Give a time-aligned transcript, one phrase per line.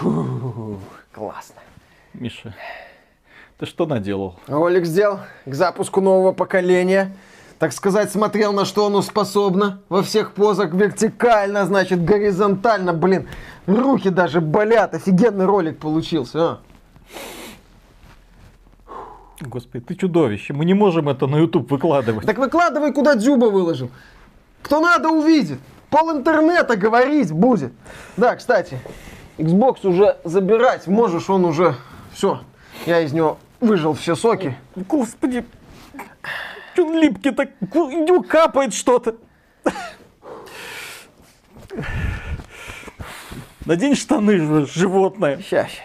[0.00, 0.78] Фу,
[1.12, 1.56] классно.
[2.14, 2.54] Миша,
[3.58, 4.36] ты что наделал?
[4.46, 7.14] Ролик сделал к запуску нового поколения.
[7.58, 9.82] Так сказать, смотрел, на что оно способно.
[9.90, 12.94] Во всех позах вертикально, значит, горизонтально.
[12.94, 13.28] Блин,
[13.66, 14.94] руки даже болят.
[14.94, 16.38] Офигенный ролик получился.
[16.40, 16.60] А.
[19.42, 20.54] Господи, ты чудовище.
[20.54, 22.24] Мы не можем это на YouTube выкладывать.
[22.24, 23.90] Так выкладывай, куда Дзюба выложил.
[24.62, 25.58] Кто надо, увидит.
[25.90, 27.74] Пол интернета говорить будет.
[28.16, 28.78] Да, кстати,
[29.40, 31.74] Xbox уже забирать можешь, он уже...
[32.12, 32.40] Все,
[32.86, 34.56] я из него выжил все соки.
[34.74, 35.44] Господи,
[36.76, 37.50] он липкий так?
[38.28, 39.14] Капает что-то.
[43.64, 45.38] Надень штаны, животное.
[45.40, 45.82] Ща, ща,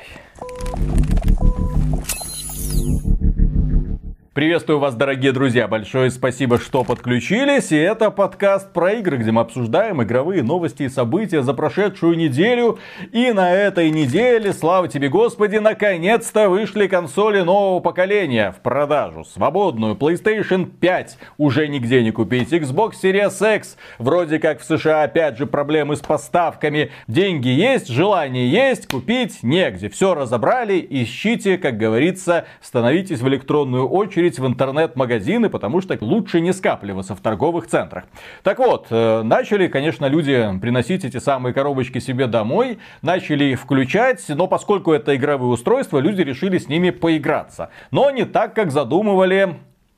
[4.36, 5.66] Приветствую вас, дорогие друзья.
[5.66, 7.72] Большое спасибо, что подключились.
[7.72, 12.78] И это подкаст про игры, где мы обсуждаем игровые новости и события за прошедшую неделю.
[13.14, 19.24] И на этой неделе, слава тебе, Господи, наконец-то вышли консоли нового поколения в продажу.
[19.24, 22.52] Свободную PlayStation 5 уже нигде не купить.
[22.52, 23.78] Xbox Series X.
[24.00, 26.92] Вроде как в США опять же проблемы с поставками.
[27.08, 29.88] Деньги есть, желание есть, купить негде.
[29.88, 36.54] Все разобрали, ищите, как говорится, становитесь в электронную очередь в интернет-магазины, потому что лучше не
[36.54, 38.06] скапливаться в торговых центрах.
[38.44, 44.24] Так вот, э, начали, конечно, люди приносить эти самые коробочки себе домой, начали их включать,
[44.30, 47.70] но поскольку это игровые устройства, люди решили с ними поиграться.
[47.92, 49.56] Но не так, как задумывали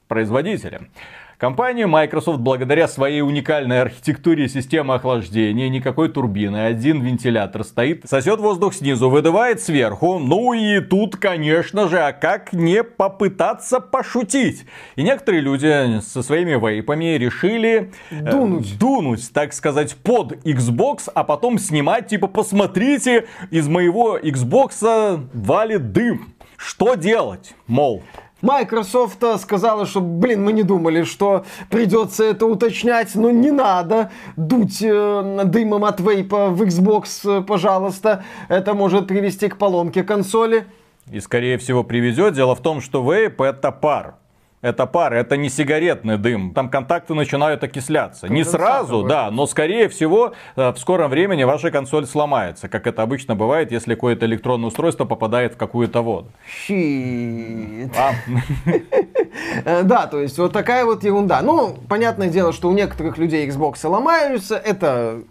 [0.08, 0.82] производители.
[1.38, 8.74] Компания Microsoft, благодаря своей уникальной архитектуре системы охлаждения, никакой турбины, один вентилятор стоит, сосет воздух
[8.74, 10.18] снизу, выдувает сверху.
[10.18, 14.66] Ну и тут, конечно же, а как не попытаться пошутить?
[14.96, 18.80] И некоторые люди со своими вейпами решили э, Дунуть.
[18.80, 26.34] дунуть, так сказать, под Xbox, а потом снимать, типа, посмотрите, из моего Xbox валит дым.
[26.58, 27.54] Что делать?
[27.68, 28.02] Мол,
[28.42, 34.82] Microsoft сказала, что, блин, мы не думали, что придется это уточнять, но не надо дуть
[34.82, 38.24] э, дымом от вейпа в Xbox, пожалуйста.
[38.48, 40.68] Это может привести к поломке консоли.
[41.12, 42.34] И скорее всего привезет.
[42.34, 44.17] Дело в том, что вейп это пар.
[44.62, 46.52] Это пар, это не сигаретный дым.
[46.54, 48.28] Там контакты начинают окисляться.
[48.28, 52.68] Не сразу, да, но скорее всего э, в скором времени ваша консоль сломается.
[52.68, 56.32] Как это обычно бывает, если какое-то электронное устройство попадает в какую-то воду.
[56.50, 57.92] Щит.
[57.96, 58.14] А,
[59.66, 61.42] Э, Да, то есть вот такая вот ерунда.
[61.42, 65.22] Ну, понятное дело, что у некоторых людей Xbox ломаются, это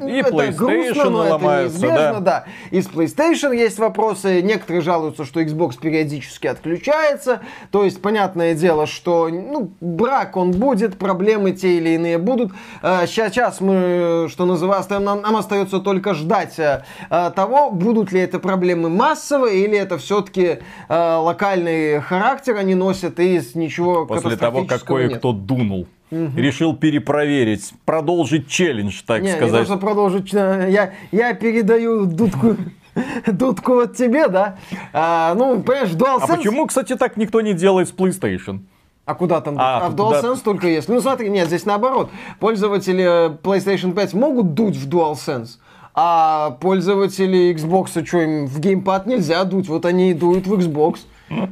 [0.00, 2.20] И это PlayStation грустно, но это ломаются, неизбежно, да.
[2.20, 2.44] да.
[2.70, 4.42] И с PlayStation есть вопросы.
[4.42, 7.40] Некоторые жалуются, что Xbox периодически отключается.
[7.70, 12.52] То есть, понятное дело, что ну, брак он будет, проблемы те или иные будут.
[12.82, 18.38] Сейчас мы, что называется, нам, нам остается только ждать э, э, того, будут ли это
[18.38, 24.68] проблемы массовые, или это все-таки локальный характер они носят, и с ничего после того, как
[24.68, 25.08] катастрофического нет.
[25.10, 25.86] кое-кто дунул.
[26.10, 29.60] Решил перепроверить, продолжить челлендж, так Не, не сказать.
[29.60, 30.34] нужно продолжить.
[30.34, 32.56] э, Я, я передаю дудку,
[33.26, 34.56] дудку вот тебе, да?
[34.92, 36.24] А, ну, понимаешь, DualSense...
[36.32, 38.60] А почему, кстати, так никто не делает с PlayStation?
[39.04, 39.56] А куда там?
[39.58, 40.88] А, А, в DualSense только есть.
[40.88, 42.10] Ну, смотри, нет, здесь наоборот.
[42.38, 45.58] Пользователи э, PlayStation 5 могут дуть в DualSense,
[45.94, 50.98] а пользователи Xbox, что им в геймпад нельзя дуть, вот они и дуют в Xbox.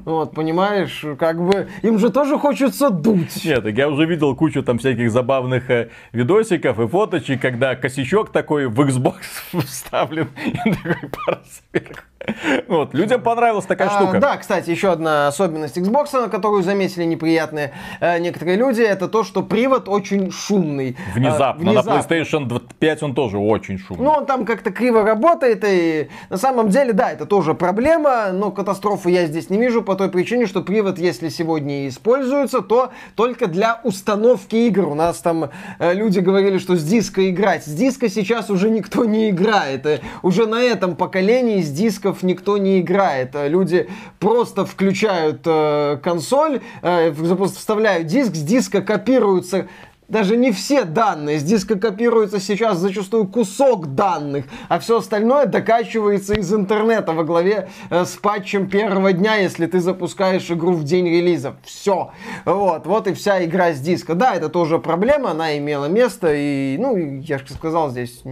[0.04, 3.44] Вот, понимаешь, как бы им же тоже хочется дуть.
[3.44, 8.66] Нет, я уже видел кучу там всяких забавных э, видосиков и фоточек, когда косячок такой
[8.66, 9.20] в Xbox
[9.64, 12.07] вставлен и такой пар сверху.
[12.68, 14.18] Вот, людям понравилась такая А, штука.
[14.20, 19.24] Да, кстати, еще одна особенность Xbox, на которую заметили неприятные э, некоторые люди, это то,
[19.24, 20.96] что привод очень шумный.
[21.14, 21.70] Внезапно.
[21.70, 24.04] Э, На PlayStation 5 он тоже очень шумный.
[24.04, 28.50] Ну, он там как-то криво работает, и на самом деле, да, это тоже проблема, но
[28.50, 32.90] катастрофы я здесь не вижу по той причине, что привод, если сегодня и используется, то
[33.14, 34.88] только для установки игр.
[34.88, 37.64] У нас там э, люди говорили, что с диска играть.
[37.64, 39.86] С диска сейчас уже никто не играет.
[39.86, 43.34] Э, Уже на этом поколении с дисков никто не играет.
[43.34, 43.88] Э, Люди
[44.18, 49.68] просто включают э, консоль, э, вставляют диск, с диска копируются
[50.08, 51.38] даже не все данные.
[51.38, 57.68] С диска копируется сейчас зачастую кусок данных, а все остальное докачивается из интернета во главе
[57.90, 61.56] э, с патчем первого дня, если ты запускаешь игру в день релиза.
[61.62, 62.12] Все.
[62.44, 64.14] Вот, вот и вся игра с диска.
[64.14, 68.22] Да, это тоже проблема, она имела место, и, ну, я же сказал, здесь,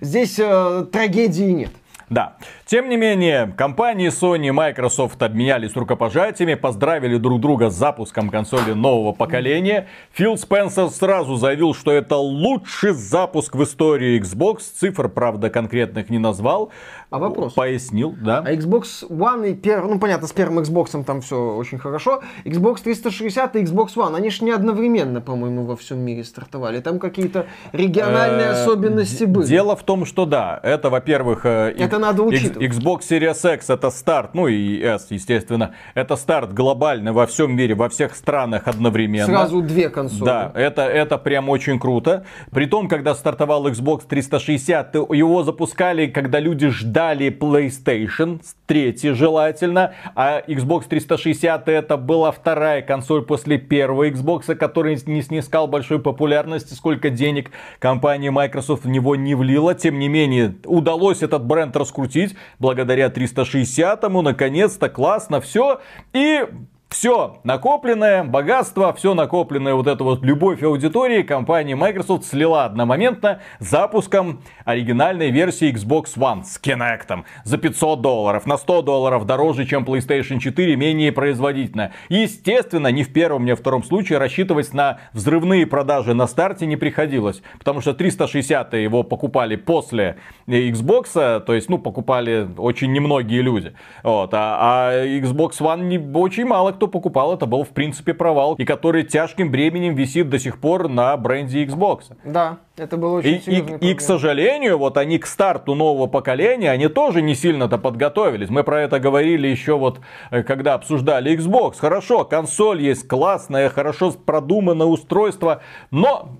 [0.00, 1.72] здесь э, трагедии нет.
[2.10, 2.34] Да.
[2.66, 8.72] Тем не менее, компании Sony и Microsoft обменялись рукопожатиями, поздравили друг друга с запуском консоли
[8.72, 9.86] нового поколения.
[10.12, 14.62] Фил Спенсер сразу заявил, что это лучший запуск в истории Xbox.
[14.76, 16.72] Цифр, правда, конкретных не назвал.
[17.10, 17.54] А вопрос?
[17.54, 18.38] Пояснил, да.
[18.46, 22.20] А Xbox One и первый, ну понятно, с первым Xbox там все очень хорошо.
[22.44, 26.78] Xbox 360 и Xbox One, они же не одновременно, по-моему, во всем мире стартовали.
[26.78, 29.46] Там какие-то региональные Э, особенности были.
[29.46, 32.70] Дело в том, что да, это, во-первых, э, Это надо учитывать.
[32.70, 37.74] Xbox Series X это старт, ну и S, естественно, это старт глобальный во всем мире,
[37.74, 39.26] во всех странах одновременно.
[39.26, 40.24] Сразу две консоли.
[40.24, 42.24] Да, это, это прям очень круто.
[42.52, 46.99] При том, когда стартовал Xbox 360, то его запускали, когда люди ждали
[47.30, 55.22] PlayStation, третий желательно, а Xbox 360 это была вторая консоль после первого Xbox, который не
[55.22, 59.74] снискал большой популярности, сколько денег компания Microsoft в него не влила.
[59.74, 65.80] Тем не менее, удалось этот бренд раскрутить благодаря 360-му, наконец-то, классно, все.
[66.12, 66.44] И
[66.90, 74.42] все накопленное, богатство, все накопленное, вот эта вот любовь аудитории компания Microsoft слила одномоментно запуском
[74.64, 78.44] оригинальной версии Xbox One с Kinect за 500 долларов.
[78.44, 81.92] На 100 долларов дороже, чем PlayStation 4, менее производительно.
[82.08, 86.76] Естественно, ни в первом, ни во втором случае рассчитывать на взрывные продажи на старте не
[86.76, 87.40] приходилось.
[87.58, 90.16] Потому что 360 его покупали после
[90.48, 93.74] Xbox, то есть, ну, покупали очень немногие люди.
[94.02, 94.58] Вот, а,
[94.90, 99.02] а Xbox One не, очень мало кто покупал, это был в принципе провал, и который
[99.02, 102.04] тяжким бременем висит до сих пор на бренде Xbox.
[102.24, 106.70] Да, это было очень И, и- и, к сожалению, вот они к старту нового поколения,
[106.70, 108.48] они тоже не сильно-то подготовились.
[108.48, 110.00] Мы про это говорили еще вот,
[110.30, 111.74] э, когда обсуждали Xbox.
[111.78, 115.60] Хорошо, консоль есть классная, хорошо продуманное устройство,
[115.90, 116.30] но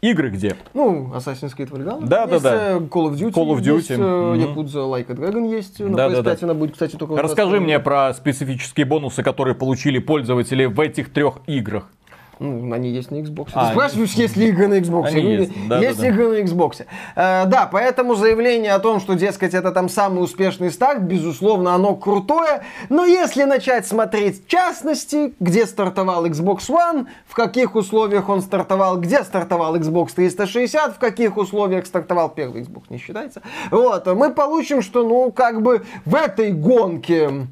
[0.00, 0.56] игры где?
[0.74, 2.06] Ну, Assassin's Creed Valhalla.
[2.06, 2.70] Да, да, есть, да.
[2.72, 3.32] э, Call of Duty.
[3.32, 4.60] Call of Есть, Duty, э, мгм.
[4.60, 5.80] Yakuza Like a Dragon есть.
[5.80, 6.36] На Да, да, PS5 да.
[6.42, 7.16] она будет, кстати, только...
[7.16, 7.60] Расскажи 22.
[7.64, 11.88] мне про специфические бонусы, которые получили пользователи в этих трех играх.
[12.38, 13.50] Ну, они есть на Xbox.
[13.52, 15.06] А, Ты спрашиваешь, есть ли игры на Xbox?
[15.08, 16.08] Они есть, да, есть да, да.
[16.08, 16.86] игры на Xbox.
[17.16, 21.96] Э, да, поэтому заявление о том, что, дескать, это там самый успешный старт, безусловно, оно
[21.96, 22.62] крутое.
[22.88, 29.00] Но если начать смотреть в частности, где стартовал Xbox One, в каких условиях он стартовал,
[29.00, 33.42] где стартовал Xbox 360, в каких условиях стартовал первый Xbox, не считается.
[33.70, 37.48] Вот, мы получим, что, ну, как бы в этой гонке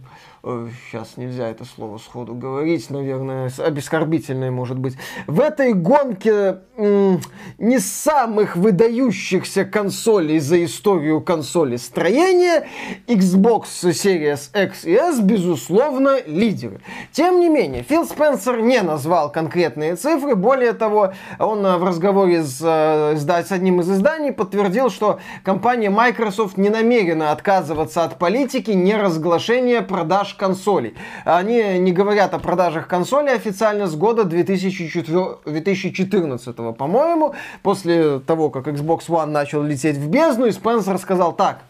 [0.46, 4.96] Сейчас нельзя это слово сходу говорить, наверное, обескорбительное может быть.
[5.26, 12.68] В этой гонке не самых выдающихся консолей за историю консоли строения
[13.08, 16.80] Xbox Series X и S, безусловно, лидеры.
[17.10, 20.36] Тем не менее, Фил Спенсер не назвал конкретные цифры.
[20.36, 25.90] Более того, он э, в разговоре с, э, с одним из изданий подтвердил, что компания
[25.90, 30.94] Microsoft не намерена отказываться от политики неразглашения продаж консолей.
[31.24, 38.68] Они не говорят о продажах консолей официально с года 2004 2014, по-моему, после того, как
[38.68, 41.60] Xbox One начал лететь в бездну, и Спенсер сказал так,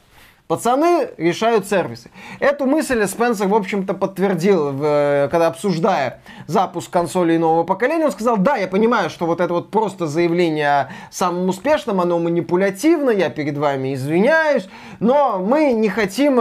[0.49, 2.09] Пацаны решают сервисы.
[2.39, 8.05] Эту мысль Спенсер, в общем-то, подтвердил, э, когда обсуждая запуск консолей нового поколения.
[8.05, 12.21] Он сказал, да, я понимаю, что вот это вот просто заявление о самом успешном, оно
[12.21, 14.69] манипулятивно, я перед вами извиняюсь,
[15.01, 16.37] но мы не хотим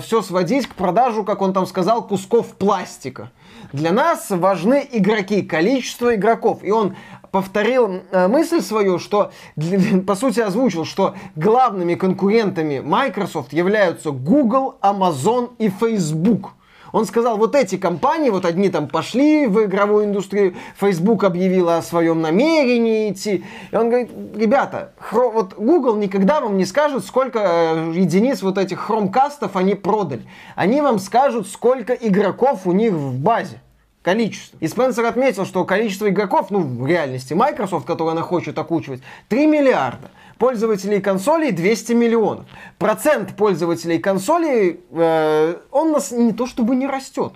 [0.00, 3.30] все сводить к продажу, как он там сказал, кусков пластика.
[3.72, 6.60] Для нас важны игроки, количество игроков.
[6.62, 6.96] И он
[7.30, 9.30] повторил э, мысль свою, что,
[10.06, 16.50] по сути, озвучил, что главными конкурентами Microsoft являются Google, Amazon и Facebook.
[16.92, 21.82] Он сказал, вот эти компании, вот одни там пошли в игровую индустрию, Facebook объявила о
[21.82, 23.44] своем намерении идти.
[23.70, 28.58] И он говорит, ребята, хро- вот Google никогда вам не скажет, сколько э, единиц вот
[28.58, 30.22] этих хромкастов они продали.
[30.56, 33.60] Они вам скажут, сколько игроков у них в базе
[34.02, 34.56] количество.
[34.60, 39.46] И Спенсер отметил, что количество игроков, ну, в реальности Microsoft, которое она хочет окучивать, 3
[39.46, 40.10] миллиарда.
[40.38, 42.46] Пользователей консолей 200 миллионов.
[42.78, 47.34] Процент пользователей консолей, э, он нас не то чтобы не растет.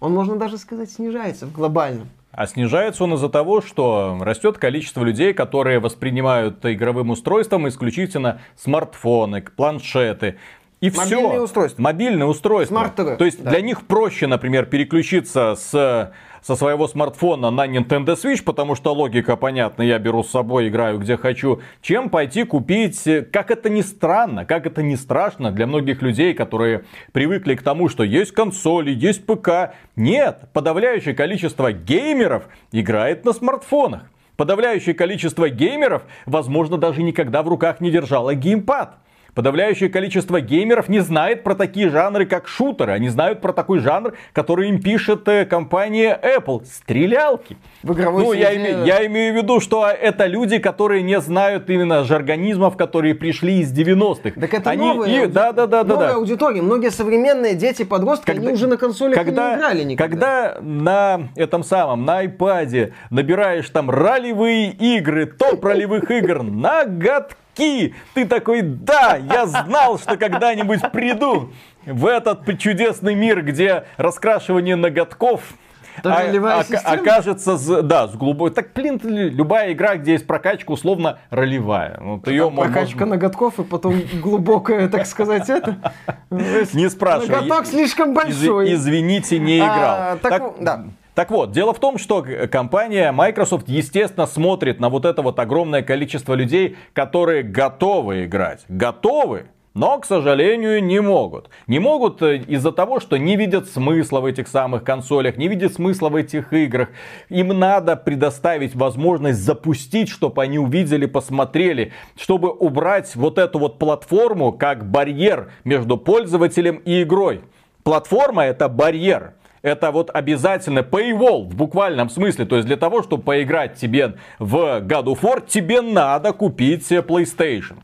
[0.00, 2.08] Он, можно даже сказать, снижается в глобальном.
[2.36, 9.40] А снижается он из-за того, что растет количество людей, которые воспринимают игровым устройством исключительно смартфоны,
[9.40, 10.36] планшеты.
[10.80, 11.42] И Мобильные все.
[11.42, 11.82] устройства.
[11.82, 12.92] Мобильные устройства.
[12.94, 13.50] TV, То есть да.
[13.50, 16.12] для них проще, например, переключиться с
[16.44, 20.98] со своего смартфона на Nintendo Switch, потому что логика понятна, я беру с собой, играю
[20.98, 23.02] где хочу, чем пойти купить,
[23.32, 27.88] как это ни странно, как это ни страшно для многих людей, которые привыкли к тому,
[27.88, 29.74] что есть консоли, есть ПК.
[29.96, 34.02] Нет, подавляющее количество геймеров играет на смартфонах.
[34.36, 38.96] Подавляющее количество геймеров, возможно, даже никогда в руках не держало геймпад.
[39.34, 42.92] Подавляющее количество геймеров не знает про такие жанры, как шутеры.
[42.92, 46.64] Они знают про такой жанр, который им пишет э, компания Apple.
[46.64, 47.56] Стрелялки.
[47.82, 51.68] В игровой ну, я, име, я имею в виду, что это люди, которые не знают
[51.68, 54.40] именно жаргонизмов, которые пришли из 90-х.
[54.40, 56.62] Так это они, новые, и, да, да, да, новая да, аудитория.
[56.62, 60.14] Многие современные дети, подростки, когда, они уже на консолях когда, не играли никогда.
[60.14, 67.94] Когда на этом самом, на iPad набираешь там ролевые игры, топ ролевых игр, ноготки, Ки,
[68.14, 71.52] ты такой, да, я знал, что когда-нибудь приду
[71.86, 75.54] в этот чудесный мир, где раскрашивание ноготков
[76.02, 78.54] а, а, окажется, с, да, с глубокой.
[78.54, 81.98] Так, блин, любая игра, где есть прокачка, условно ролевая.
[82.00, 83.14] Вот ее прокачка можно...
[83.14, 85.92] ноготков и потом глубокая, так сказать, это.
[86.30, 87.42] Не спрашивай.
[87.42, 88.74] Ноготок слишком большой.
[88.74, 90.54] Извините, не а, играл.
[90.60, 90.84] Да.
[91.14, 95.82] Так вот, дело в том, что компания Microsoft, естественно, смотрит на вот это вот огромное
[95.82, 98.64] количество людей, которые готовы играть.
[98.68, 101.50] Готовы, но, к сожалению, не могут.
[101.66, 105.74] Не могут э, из-за того, что не видят смысла в этих самых консолях, не видят
[105.74, 106.90] смысла в этих играх.
[107.28, 114.52] Им надо предоставить возможность запустить, чтобы они увидели, посмотрели, чтобы убрать вот эту вот платформу
[114.52, 117.40] как барьер между пользователем и игрой.
[117.82, 122.44] Платформа это барьер это вот обязательно paywall в буквальном смысле.
[122.44, 127.78] То есть для того, чтобы поиграть тебе в God of War, тебе надо купить PlayStation.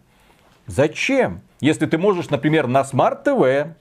[0.66, 1.40] Зачем?
[1.62, 3.72] Если ты можешь, например, на Smart TV,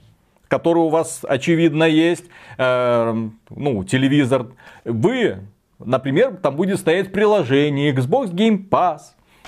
[0.47, 2.23] который у вас очевидно есть,
[2.57, 3.15] э,
[3.49, 4.47] ну, телевизор,
[4.85, 5.39] вы,
[5.77, 8.99] например, там будет стоять приложение Xbox Game Pass,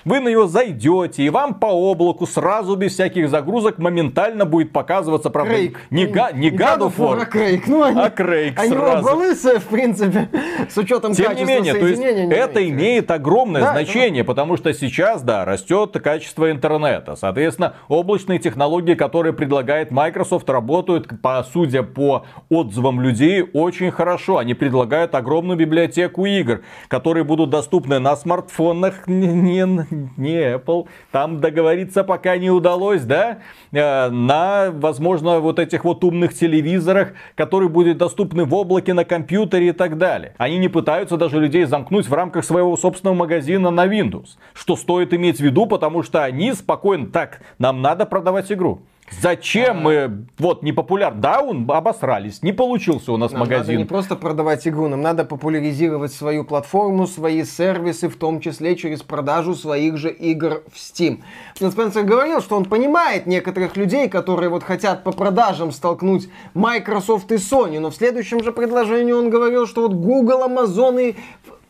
[0.06, 5.30] вы на него зайдете, и вам по облаку сразу без всяких загрузок моментально будет показываться,
[5.30, 5.80] правда, Крейг.
[5.90, 7.68] не, га, не of War, а Крейг.
[7.68, 9.08] Ну, они, а Крейг они сразу.
[9.08, 10.30] оба лысые, в принципе,
[10.70, 14.28] с учетом Тем не менее, то есть не это имеет огромное да, значение, это...
[14.28, 17.16] потому что сейчас, да, растет качество интернета.
[17.16, 24.38] Соответственно, облачные технологии, которые предлагает Microsoft, работают, по, судя по отзывам людей, очень хорошо.
[24.38, 29.66] Они предлагают огромную библиотеку игр, которые будут доступны на смартфонах, не, не
[30.18, 30.88] Apple.
[31.12, 33.40] Там договориться пока не удалось, да?
[33.72, 39.70] Э, на, возможно, вот этих вот умных телевизорах, которые будут доступны в облаке, на компьютере
[39.70, 40.34] и так далее.
[40.38, 44.38] Они не пытаются даже людей замкнуть в рамках своего собственного магазина на Windows.
[44.54, 48.82] Что стоит иметь в виду, потому что они спокойно, так, нам надо продавать игру.
[49.20, 53.74] Зачем мы, вот, не популяр, да, он обосрались, не получился у нас нам магазин.
[53.74, 58.76] Надо не просто продавать игру, нам надо популяризировать свою платформу, свои сервисы, в том числе
[58.76, 61.22] через продажу своих же игр в Steam.
[61.56, 67.32] Фил Спенсер говорил, что он понимает некоторых людей, которые вот хотят по продажам столкнуть Microsoft
[67.32, 71.16] и Sony, но в следующем же предложении он говорил, что вот Google, Amazon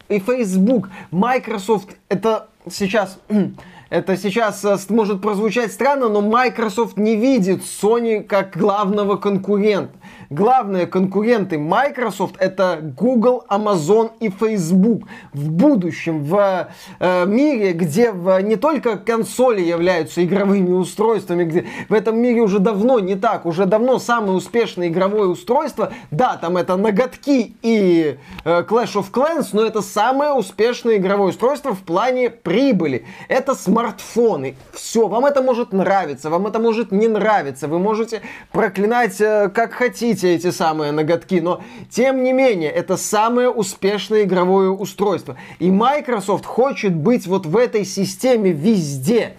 [0.10, 3.20] и, и Facebook, Microsoft это сейчас
[3.92, 9.92] Это сейчас э, может прозвучать странно, но Microsoft не видит Sony как главного конкурента
[10.32, 15.04] главные конкуренты Microsoft это Google, Amazon и Facebook.
[15.34, 16.70] В будущем, в
[17.00, 22.60] э, мире, где в, не только консоли являются игровыми устройствами, где в этом мире уже
[22.60, 28.62] давно не так, уже давно самое успешное игровое устройство, да, там это ноготки и э,
[28.64, 33.06] Clash of Clans, но это самое успешное игровое устройство в плане прибыли.
[33.28, 34.56] Это смартфоны.
[34.74, 38.22] Все, вам это может нравиться, вам это может не нравиться, вы можете
[38.54, 44.24] проклинать э, как хотите, видите эти самые ноготки, но тем не менее, это самое успешное
[44.24, 45.38] игровое устройство.
[45.60, 49.34] И Microsoft хочет быть вот в этой системе везде.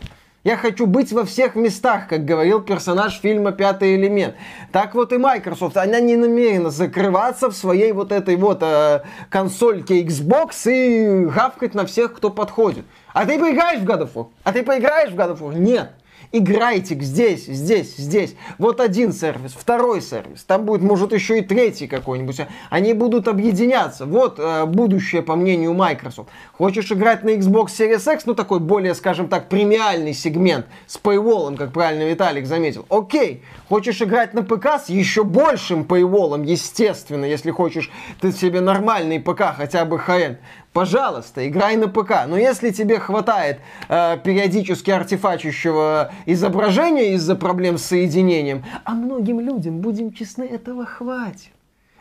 [0.45, 4.35] Я хочу быть во всех местах, как говорил персонаж фильма «Пятый элемент».
[4.73, 10.03] Так вот и Microsoft, она не намерена закрываться в своей вот этой вот э, консольке
[10.03, 12.85] Xbox и гавкать на всех, кто подходит.
[13.13, 14.27] А ты поиграешь в God of War?
[14.43, 15.57] А ты поиграешь в God of War?
[15.57, 15.93] Нет.
[16.35, 18.35] Играйте здесь, здесь, здесь.
[18.57, 20.45] Вот один сервис, второй сервис.
[20.45, 22.41] Там будет, может, еще и третий какой-нибудь.
[22.71, 24.07] Они будут объединяться.
[24.07, 26.31] Вот э, будущее, по мнению Microsoft.
[26.57, 31.55] Хочешь играть на Xbox Series X, ну такой более, скажем так, премиальный сегмент с paywall,
[31.55, 32.87] как правильно Виталик заметил.
[32.89, 33.43] Окей.
[33.69, 39.55] Хочешь играть на ПК с еще большим paywall, естественно, если хочешь ты себе нормальный ПК,
[39.55, 40.39] хотя бы high
[40.73, 42.27] пожалуйста, играй на ПК.
[42.27, 49.79] Но если тебе хватает э, периодически артефачущего изображения из-за проблем с соединением, а многим людям,
[49.79, 51.53] будем честны, этого хватит.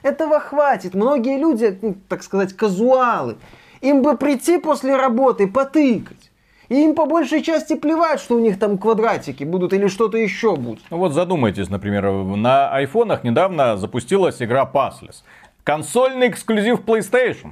[0.04, 0.94] Этого хватит.
[0.96, 3.38] Многие люди, ну, так сказать, казуалы.
[3.82, 6.32] Им бы прийти после работы, потыкать.
[6.70, 10.56] И им по большей части плевать, что у них там квадратики будут или что-то еще
[10.56, 10.80] будет.
[10.90, 15.24] Ну вот задумайтесь, например, на айфонах недавно запустилась игра Passless.
[15.66, 17.52] Консольный эксклюзив PlayStation.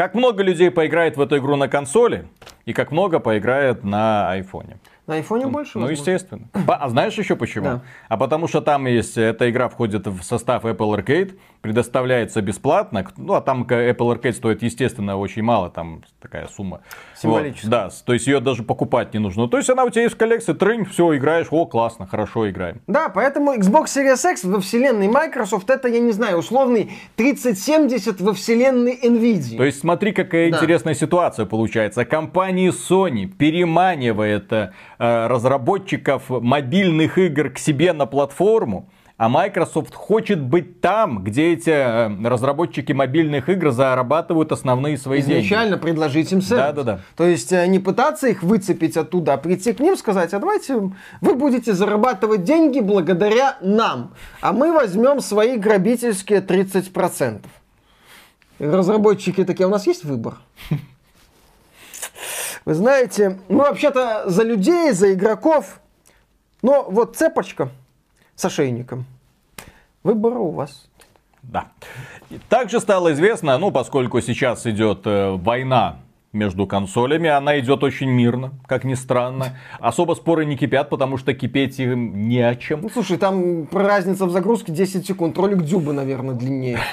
[0.00, 2.26] Как много людей поиграет в эту игру на консоли
[2.64, 4.78] и как много поиграет на айфоне.
[5.06, 5.72] На айфоне больше?
[5.74, 6.00] Ну, возможно.
[6.00, 6.48] естественно.
[6.66, 7.64] А знаешь еще почему?
[7.66, 7.82] Да.
[8.08, 13.06] А потому что там есть, эта игра входит в состав Apple Arcade, предоставляется бесплатно.
[13.16, 16.80] Ну, а там Apple Arcade стоит, естественно, очень мало, там такая сумма.
[17.16, 17.70] Символическая.
[17.70, 19.48] Вот, да, то есть ее даже покупать не нужно.
[19.48, 22.80] То есть она у тебя есть в коллекции, трынь, все, играешь, о, классно, хорошо играем.
[22.86, 28.32] Да, поэтому Xbox Series X во вселенной Microsoft это, я не знаю, условный 3070 во
[28.32, 29.56] вселенной Nvidia.
[29.56, 30.56] То есть смотри, какая Да.
[30.56, 32.04] интересная ситуация получается.
[32.04, 38.88] Компания Sony переманивает э, разработчиков мобильных игр к себе на платформу,
[39.20, 45.40] а Microsoft хочет быть там, где эти э, разработчики мобильных игр зарабатывают основные свои деньги.
[45.40, 46.64] Изначально предложить им сервис.
[46.64, 47.00] Да-да-да.
[47.16, 50.90] То есть э, не пытаться их выцепить оттуда, а прийти к ним сказать, а давайте
[51.20, 57.42] вы будете зарабатывать деньги благодаря нам, а мы возьмем свои грабительские 30%.
[58.58, 60.38] И Разработчики такие, «А у нас есть выбор?
[62.64, 65.78] Вы знаете, мы вообще-то за людей, за игроков,
[66.62, 67.68] но вот цепочка
[68.40, 69.04] с ошейником.
[70.02, 70.88] Выбора у вас.
[71.42, 71.68] Да.
[72.30, 75.98] И Также стало известно, ну, поскольку сейчас идет э, война
[76.32, 79.58] между консолями, она идет очень мирно, как ни странно.
[79.78, 82.82] Особо споры не кипят, потому что кипеть им не о чем.
[82.82, 85.36] Ну, слушай, там разница в загрузке 10 секунд.
[85.36, 86.78] Ролик Дюба, наверное, длиннее.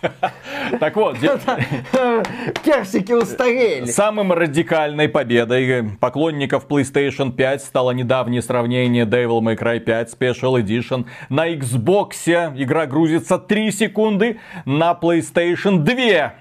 [0.78, 1.16] Так вот,
[2.64, 3.86] Персики устарели.
[3.86, 11.06] Самым радикальной победой поклонников PlayStation 5 стало недавнее сравнение Devil May Cry 5 Special Edition.
[11.28, 12.12] На Xbox
[12.56, 16.34] игра грузится 3 секунды, на PlayStation 2.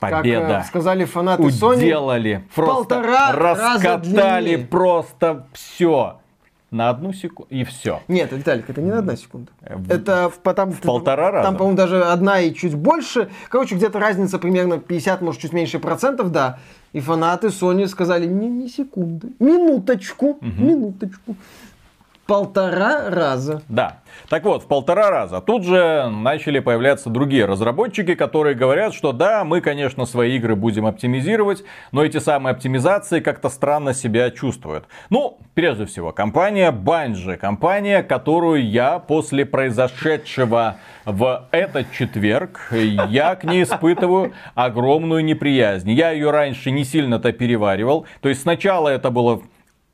[0.00, 0.62] Как Победа.
[0.64, 2.44] э, сказали фанаты Sony, Уделали.
[2.54, 4.66] Просто полтора раза раскатали длиннее.
[4.66, 6.19] просто все.
[6.70, 8.00] На одну секунду и все.
[8.06, 9.50] Нет, Виталик, это не на одна секунда.
[9.60, 11.48] в- Это в, там, в полтора раза.
[11.48, 13.28] Там, по-моему, даже одна и чуть больше.
[13.48, 16.58] Короче, где-то разница примерно 50, может, чуть меньше процентов, да.
[16.92, 21.34] И фанаты Sony сказали, не, не секунды, минуточку, минуточку.
[22.30, 23.60] Полтора раза.
[23.68, 23.96] Да.
[24.28, 25.40] Так вот, в полтора раза.
[25.40, 30.86] Тут же начали появляться другие разработчики, которые говорят, что да, мы, конечно, свои игры будем
[30.86, 34.84] оптимизировать, но эти самые оптимизации как-то странно себя чувствуют.
[35.08, 43.42] Ну, прежде всего, компания Bungie, компания, которую я после произошедшего в этот четверг, я к
[43.42, 45.90] ней испытываю огромную неприязнь.
[45.90, 48.06] Я ее раньше не сильно-то переваривал.
[48.20, 49.42] То есть сначала это было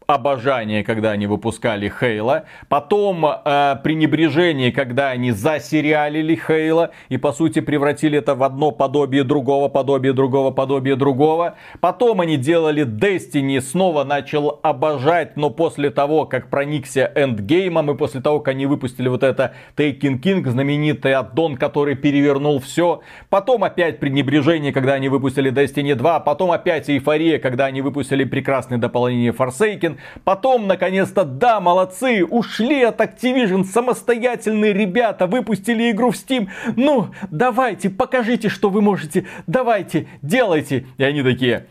[0.06, 7.60] обожание, когда они выпускали Хейла, потом э, пренебрежение, когда они засериалили Хейла и по сути
[7.60, 11.56] превратили это в одно подобие другого, подобие другого, подобие другого.
[11.80, 18.20] Потом они делали Destiny, снова начал обожать, но после того, как проникся эндгеймом и после
[18.20, 23.00] того, как они выпустили вот это Taken King, знаменитый аддон, который перевернул все.
[23.28, 28.78] Потом опять пренебрежение, когда они выпустили Destiny 2, потом опять эйфория, когда они выпустили прекрасное
[28.78, 29.95] дополнение Forsaken.
[30.24, 36.48] Потом, наконец-то, да, молодцы, ушли от Activision, самостоятельные ребята, выпустили игру в Steam.
[36.76, 40.86] Ну, давайте, покажите, что вы можете, давайте, делайте.
[40.98, 41.66] И они такие,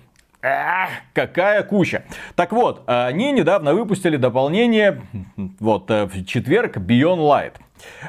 [0.47, 2.03] Ах, какая куча.
[2.35, 5.01] Так вот, они недавно выпустили дополнение,
[5.59, 7.53] вот, э, в четверг, Beyond Light.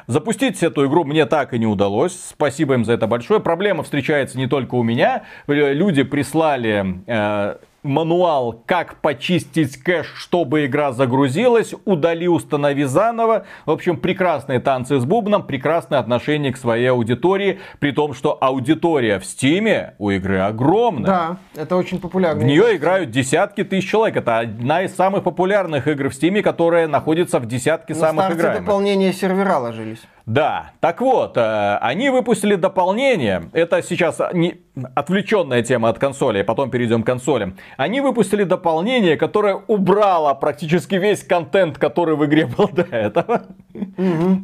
[0.06, 2.12] Запустить эту игру мне так и не удалось.
[2.12, 3.40] Спасибо им за это большое.
[3.40, 5.24] Проблема встречается не только у меня.
[5.46, 11.74] Люди прислали э, мануал, как почистить кэш, чтобы игра загрузилась.
[11.84, 13.46] Удали, установи заново.
[13.64, 17.60] В общем, прекрасные танцы с бубном, прекрасное отношение к своей аудитории.
[17.78, 21.06] При том, что аудитория в Стиме у игры огромная.
[21.06, 22.42] Да, это очень популярно.
[22.42, 24.16] В нее играют десятки тысяч человек.
[24.16, 28.60] Это одна из самых популярных игр в Стиме, которая находится в десятке На самых играемых.
[28.64, 30.00] дополнения сервера ложились.
[30.26, 34.56] Да, так вот, э, они выпустили дополнение, это сейчас не...
[34.96, 37.56] отвлеченная тема от консоли, потом перейдем к консолям.
[37.76, 43.44] Они выпустили дополнение, которое убрало практически весь контент, который в игре был до этого.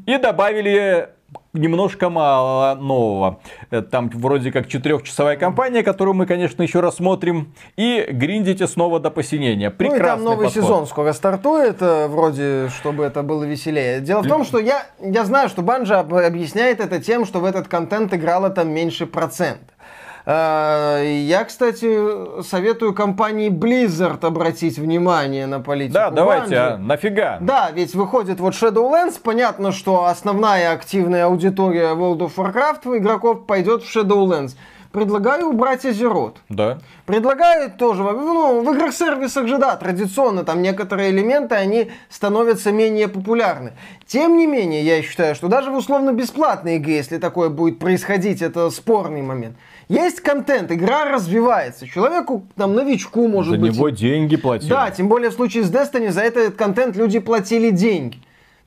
[0.06, 1.08] И добавили
[1.52, 3.40] немножко мало нового.
[3.70, 7.52] Э, Там вроде как четырехчасовая кампания, которую мы, конечно, еще рассмотрим.
[7.76, 9.68] И гриндите снова до посинения.
[9.68, 10.62] Ну и Прекрасный там новый подход.
[10.62, 14.00] сезон скоро стартует, э, вроде, чтобы это было веселее.
[14.00, 17.44] Дело в том, что я, я знаю, что Банжа об- объясняет это тем, что в
[17.44, 19.60] этот контент играло там меньше процент.
[20.24, 26.74] Э, Я, кстати, советую компании Blizzard обратить внимание на политику Да, давайте, Bungie.
[26.74, 27.38] а нафига?
[27.40, 33.82] Да, ведь выходит вот Shadowlands, понятно, что основная активная аудитория World of Warcraft игроков пойдет
[33.82, 34.52] в Shadowlands.
[34.92, 36.36] Предлагаю убрать Азерот.
[36.50, 36.78] Да.
[37.06, 43.72] Предлагаю тоже, ну, в играх-сервисах же, да, традиционно там некоторые элементы, они становятся менее популярны.
[44.06, 48.68] Тем не менее, я считаю, что даже в условно-бесплатной игре, если такое будет происходить, это
[48.68, 49.56] спорный момент.
[49.92, 51.86] Есть контент, игра развивается.
[51.86, 53.72] Человеку, там, новичку, может за быть.
[53.72, 54.70] За него деньги платили.
[54.70, 58.18] Да, тем более в случае с Destiny за этот контент люди платили деньги.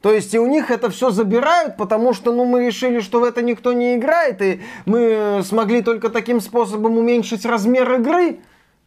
[0.02, 3.24] То есть и у них это все забирают, потому что ну, мы решили, что в
[3.24, 8.38] это никто не играет, и мы смогли только таким способом уменьшить размер игры.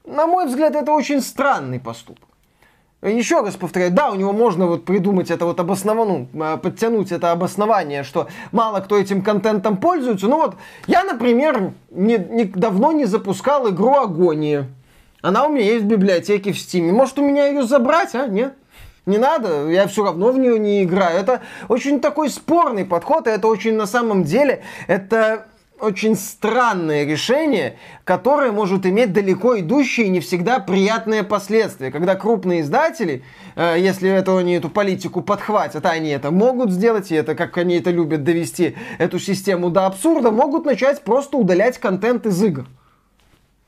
[0.05, 2.29] На мой взгляд, это очень странный поступок.
[3.01, 7.13] Еще раз повторяю, да, у него можно вот придумать это вот обоснование, ну, а, подтянуть
[7.13, 10.27] это обоснование, что мало кто этим контентом пользуется.
[10.27, 10.57] Ну вот,
[10.89, 14.67] я, например, не, не, давно не запускал игру Агония.
[15.23, 16.93] Она у меня есть в библиотеке в Стиме.
[16.93, 18.27] Может, у меня ее забрать, а?
[18.27, 18.55] Нет?
[19.07, 21.21] Не надо, я все равно в нее не играю.
[21.21, 25.47] Это очень такой спорный подход, и это очень на самом деле, это
[25.81, 31.91] очень странное решение, которое может иметь далеко идущие и не всегда приятные последствия.
[31.91, 33.25] Когда крупные издатели,
[33.57, 37.57] э, если это они эту политику подхватят, а они это могут сделать, и это, как
[37.59, 42.67] они это любят довести эту систему до абсурда, могут начать просто удалять контент из игр.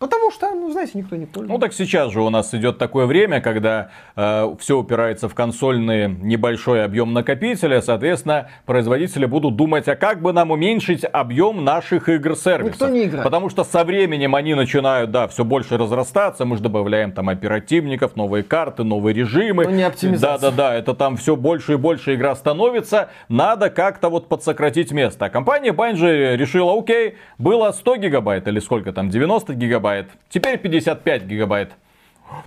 [0.00, 1.52] Потому что, ну, знаете, никто не пользуется.
[1.52, 6.08] Ну, так сейчас же у нас идет такое время, когда э, все упирается в консольный
[6.08, 7.82] небольшой объем накопителя.
[7.82, 12.72] Соответственно, производители будут думать, а как бы нам уменьшить объем наших игр-сервисов.
[12.72, 13.24] Никто не играет.
[13.24, 16.46] Потому что со временем они начинают, да, все больше разрастаться.
[16.46, 19.64] Мы же добавляем там оперативников, новые карты, новые режимы.
[19.64, 20.50] Ну, не оптимизация.
[20.50, 23.10] Да-да-да, это там все больше и больше игра становится.
[23.28, 25.26] Надо как-то вот подсократить место.
[25.26, 30.11] А компания Bungie решила, окей, было 100 гигабайт или сколько там, 90 гигабайт гигабайт.
[30.29, 31.72] Теперь 55 гигабайт.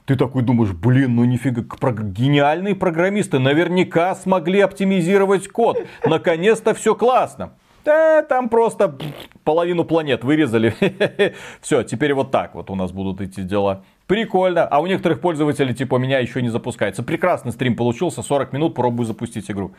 [0.05, 5.85] Ты такой думаешь, блин, ну нифига, гениальные программисты наверняка смогли оптимизировать код.
[6.05, 7.53] Наконец-то все классно.
[7.83, 8.97] Да, там просто
[9.43, 10.73] половину планет вырезали.
[11.61, 13.83] Все, теперь вот так вот у нас будут идти дела.
[14.13, 14.65] Прикольно.
[14.65, 17.01] А у некоторых пользователей, типа, меня еще не запускается.
[17.01, 18.21] Прекрасный стрим получился.
[18.21, 19.71] 40 минут пробую запустить игру.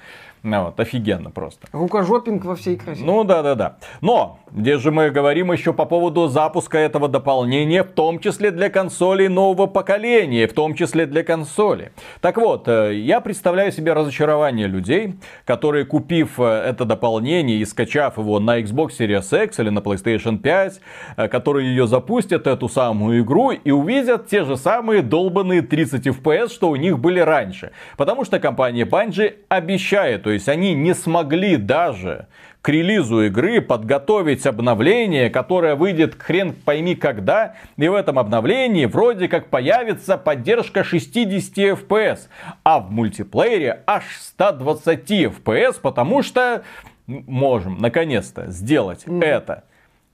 [0.42, 1.68] Ну, вот, офигенно просто.
[1.70, 3.04] Рукожопинг во всей красе.
[3.04, 3.76] Ну, да-да-да.
[4.00, 8.70] Но, где же мы говорим еще по поводу запуска этого дополнения, в том числе для
[8.70, 11.92] консолей нового поколения, в том числе для консоли.
[12.20, 18.18] Так вот, э, я представляю себе разочарование людей, которые, купив э, это дополнение и скачав
[18.18, 20.80] его на Xbox Series X или на PlayStation 5,
[21.18, 26.06] э, которые ее запустят, эту самую игру, и увидят увидят те же самые долбанные 30
[26.06, 27.72] FPS, что у них были раньше.
[27.96, 32.26] Потому что компания Bungie обещает, то есть они не смогли даже
[32.64, 37.56] к релизу игры подготовить обновление, которое выйдет хрен пойми когда.
[37.76, 42.20] И в этом обновлении вроде как появится поддержка 60 FPS.
[42.62, 46.62] А в мультиплеере аж 120 FPS, потому что
[47.06, 49.22] можем наконец-то сделать mm.
[49.22, 49.64] это.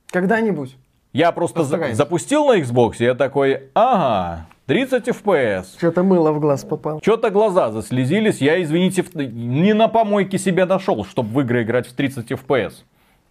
[0.08, 0.76] Когда-нибудь.
[1.12, 5.76] Я просто за- запустил на Xbox, и я такой, ага, 30 FPS.
[5.76, 7.00] Что-то мыло в глаз попало.
[7.02, 8.40] Что-то глаза заслезились.
[8.40, 12.74] Я, извините, не на помойке себе нашел, чтобы в игры играть в 30 FPS.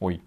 [0.02, 0.22] Ой.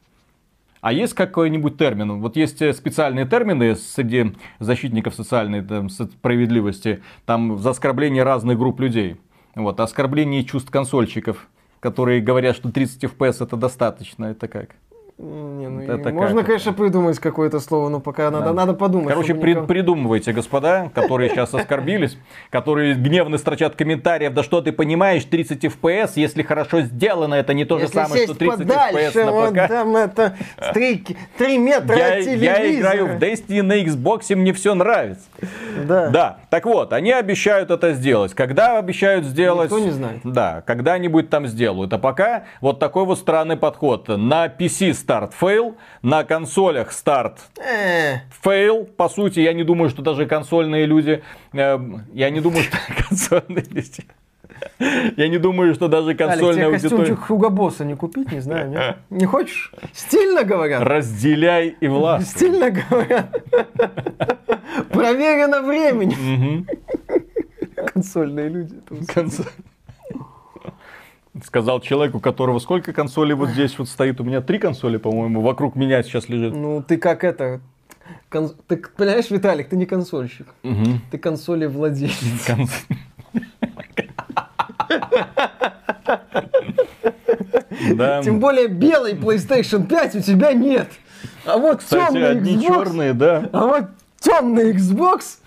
[0.81, 2.21] А есть какой-нибудь термин?
[2.21, 7.03] Вот есть э, специальные термины среди защитников социальной там, справедливости.
[7.25, 9.21] Там за оскорбление разных групп людей.
[9.55, 14.25] Вот, оскорбление чувств консольщиков, которые говорят, что 30 FPS это достаточно.
[14.25, 14.71] Это как?
[15.23, 18.41] Не, ну, это можно, как конечно, придумать какое-то слово, но пока да.
[18.41, 19.11] надо, надо подумать.
[19.11, 19.69] Короче, при, никого...
[19.69, 22.19] придумывайте, господа, которые сейчас оскорбились,
[22.51, 27.65] которые гневно строчат комментариев, да что ты понимаешь, 30 FPS, если хорошо сделано, это не
[27.65, 29.69] то же самое, что 30 FPS на ПК.
[29.69, 30.37] там это
[30.75, 31.05] 3,
[31.39, 32.59] 3 метра я, от телевизора.
[32.59, 35.23] Я играю в Destiny на Xbox, мне все нравится.
[35.87, 36.09] Да.
[36.09, 38.35] Да, так вот, они обещают это сделать.
[38.35, 39.71] Когда обещают сделать?
[39.71, 40.21] Никто не знает.
[40.25, 41.93] Да, когда-нибудь там сделают.
[41.93, 44.09] А пока вот такой вот странный подход.
[44.09, 48.21] На PC старт fail, на консолях старт э.
[48.43, 48.85] fail.
[48.85, 51.23] По сути, я не думаю, что даже консольные люди,
[51.53, 51.79] э,
[52.15, 54.07] я не думаю, что консольные люди
[55.17, 58.71] я не думаю, что даже консольная Алик, тебе костюмчик Хуга Босса не купить, не знаю,
[58.71, 58.97] нет?
[59.11, 59.73] Не хочешь?
[59.93, 60.83] Стильно говорят.
[60.83, 62.31] Разделяй и власть.
[62.31, 63.43] Стильно говорят.
[64.91, 66.67] Проверено временем.
[67.93, 68.75] Консольные люди.
[69.13, 69.47] Консоль
[71.45, 74.21] сказал человек, у которого сколько консолей вот здесь вот стоит.
[74.21, 76.55] У меня три консоли, по-моему, вокруг меня сейчас лежит.
[76.55, 77.61] Ну, ты как это...
[78.29, 78.53] Кон...
[78.69, 80.47] Ты понимаешь, Виталик, ты не консольщик.
[80.63, 80.85] Угу.
[81.11, 82.47] Ты консоли владелец.
[87.95, 88.23] Да.
[88.23, 90.89] Тем более белый PlayStation 5 у тебя нет.
[91.45, 93.49] А вот Кстати, темный одни Xbox, черные, да.
[93.53, 93.85] А вот
[94.21, 95.39] темный Xbox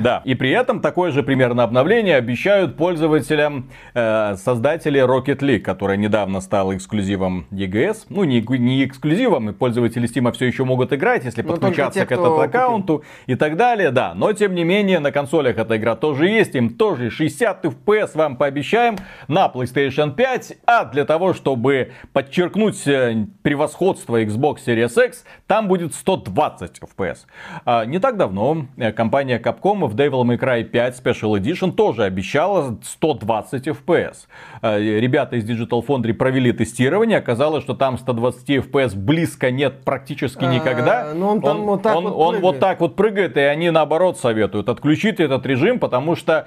[0.00, 5.98] Да, и при этом такое же примерно обновление обещают пользователям э, создатели Rocket League, которая
[5.98, 8.06] недавно стала эксклюзивом EGS.
[8.08, 12.06] Ну, не, не эксклюзивом, и пользователи Steam все еще могут играть, если Но подключаться те,
[12.06, 13.10] к этому аккаунту купил.
[13.26, 14.14] и так далее, да.
[14.14, 18.36] Но, тем не менее, на консолях эта игра тоже есть, им тоже 60 FPS вам
[18.36, 18.96] пообещаем
[19.28, 25.94] на PlayStation 5, а для того, чтобы подчеркнуть э, превосходство Xbox Series X, там будет
[25.94, 27.18] 120 FPS.
[27.64, 32.04] А, не так давно э, компания Capcom в Devil May Cry 5 Special Edition тоже
[32.04, 34.26] обещала 120 FPS.
[34.62, 40.44] А, ребята из Digital Foundry провели тестирование, оказалось, что там 120 FPS близко нет практически
[40.44, 41.10] никогда.
[41.10, 43.40] А, ну он там он, вот так он, вот он вот так вот прыгает, и
[43.40, 46.46] они наоборот советуют отключить этот режим, потому что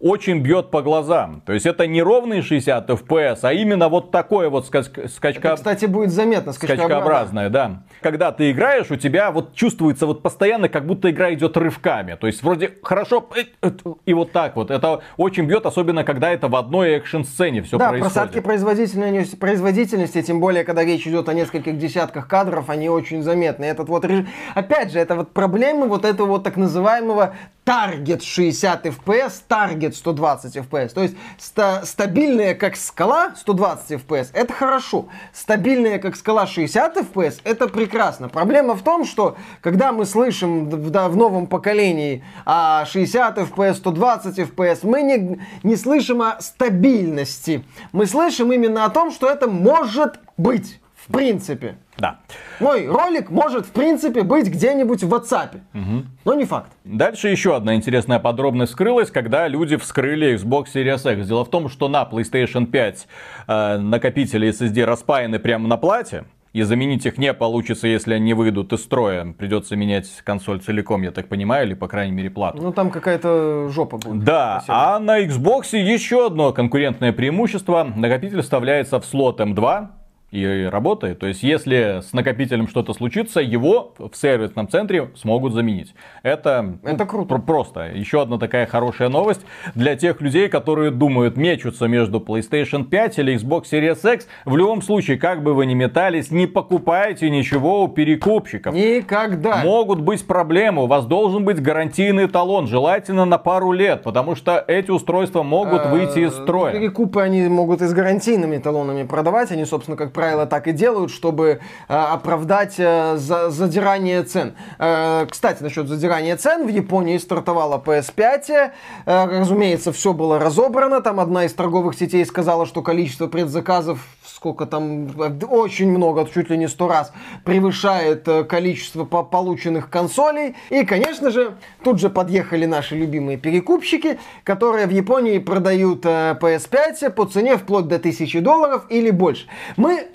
[0.00, 1.42] очень бьет по глазам.
[1.44, 5.02] То есть это не ровные 60 FPS, а именно вот такое вот скачка...
[5.02, 7.82] Это, кстати, будет заметно, скачкообразное, да.
[8.00, 12.14] Когда ты играешь, у тебя вот чувствуется вот постоянно, как будто игра идет рывками.
[12.14, 13.70] То есть вроде хорошо, э, э,
[14.06, 14.70] и вот так вот.
[14.70, 18.14] Это очень бьет, особенно когда это в одной экшн-сцене все да, происходит.
[18.14, 23.22] Да, просадки производительности, производительности, тем более, когда речь идет о нескольких десятках кадров, они очень
[23.22, 23.64] заметны.
[23.64, 24.06] Этот вот.
[24.54, 27.34] Опять же, это вот проблемы вот этого вот так называемого
[27.68, 30.88] таргет 60 FPS, таргет 120 FPS.
[30.94, 35.08] То есть ста стабильная как скала 120 FPS это хорошо.
[35.34, 38.30] Стабильная как скала 60 FPS это прекрасно.
[38.30, 43.74] Проблема в том, что когда мы слышим в, да, в новом поколении о 60 FPS,
[43.74, 47.66] 120 FPS, мы не, не слышим о стабильности.
[47.92, 51.76] Мы слышим именно о том, что это может быть в принципе.
[51.96, 52.18] Да.
[52.60, 55.60] Мой ролик может, в принципе, быть где-нибудь в WhatsApp.
[55.74, 56.04] Угу.
[56.24, 56.70] Но не факт.
[56.84, 61.26] Дальше еще одна интересная подробность скрылась, когда люди вскрыли Xbox Series X.
[61.26, 63.08] Дело в том, что на PlayStation 5
[63.48, 66.24] э, накопители SSD распаяны прямо на плате.
[66.54, 69.34] И заменить их не получится, если они выйдут из строя.
[69.36, 72.62] Придется менять консоль целиком, я так понимаю, или, по крайней мере, плату.
[72.62, 74.24] Ну, там какая-то жопа будет.
[74.24, 74.96] Да, Спасибо.
[74.96, 77.92] а на Xbox еще одно конкурентное преимущество.
[77.94, 79.88] Накопитель вставляется в слот M2,
[80.30, 81.18] и работает.
[81.20, 85.94] То есть, если с накопителем что-то случится, его в сервисном центре смогут заменить.
[86.22, 87.36] Это, Это круто.
[87.36, 87.90] Пр- просто.
[87.94, 89.40] Еще одна такая хорошая новость
[89.74, 94.28] для тех людей, которые думают, мечутся между PlayStation 5 или Xbox Series X.
[94.44, 98.74] В любом случае, как бы вы ни метались, не покупайте ничего у перекупщиков.
[98.74, 99.62] Никогда.
[99.64, 100.84] Могут быть проблемы.
[100.84, 105.86] У вас должен быть гарантийный талон, желательно на пару лет, потому что эти устройства могут
[105.86, 106.72] выйти из строя.
[106.72, 109.50] Перекупы они могут и с гарантийными талонами продавать.
[109.52, 114.56] Они, собственно, как правило, так и делают, чтобы э, оправдать э, за, задирание цен.
[114.80, 118.72] Э, кстати, насчет задирания цен, в Японии стартовала PS5.
[119.06, 121.02] Э, разумеется, все было разобрано.
[121.02, 125.08] Там одна из торговых сетей сказала, что количество предзаказов сколько там,
[125.50, 127.12] очень много, чуть ли не сто раз,
[127.44, 130.54] превышает количество полученных консолей.
[130.70, 137.10] И, конечно же, тут же подъехали наши любимые перекупщики, которые в Японии продают э, PS5
[137.10, 139.46] по цене вплоть до 1000 долларов или больше.
[139.76, 140.07] Мы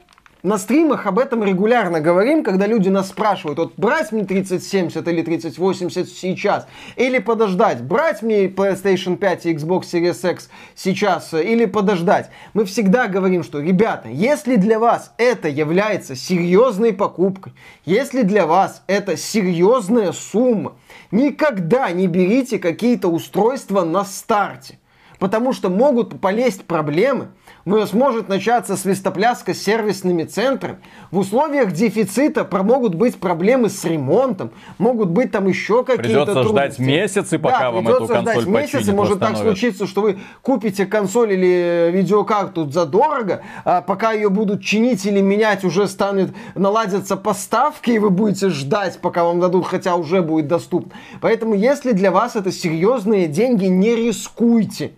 [0.44, 5.22] на стримах об этом регулярно говорим, когда люди нас спрашивают, вот брать мне 3070 или
[5.22, 12.30] 3080 сейчас, или подождать, брать мне PlayStation 5 и Xbox Series X сейчас, или подождать.
[12.54, 17.54] Мы всегда говорим, что, ребята, если для вас это является серьезной покупкой,
[17.86, 20.76] если для вас это серьезная сумма,
[21.12, 24.78] никогда не берите какие-то устройства на старте,
[25.24, 27.30] потому что могут полезть проблемы,
[27.64, 30.80] но сможет начаться свистопляска с сервисными центрами.
[31.12, 36.78] В условиях дефицита могут быть проблемы с ремонтом, могут быть там еще какие-то Придется ждать
[36.78, 41.32] месяцы, пока да, вам эту консоль ждать месяцы, может так случиться, что вы купите консоль
[41.32, 47.98] или видеокарту задорого, а пока ее будут чинить или менять, уже станет, наладятся поставки, и
[47.98, 50.92] вы будете ждать, пока вам дадут, хотя уже будет доступно.
[51.22, 54.92] Поэтому, если для вас это серьезные деньги, не рискуйте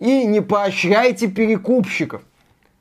[0.00, 2.22] и не поощряйте перекупщиков.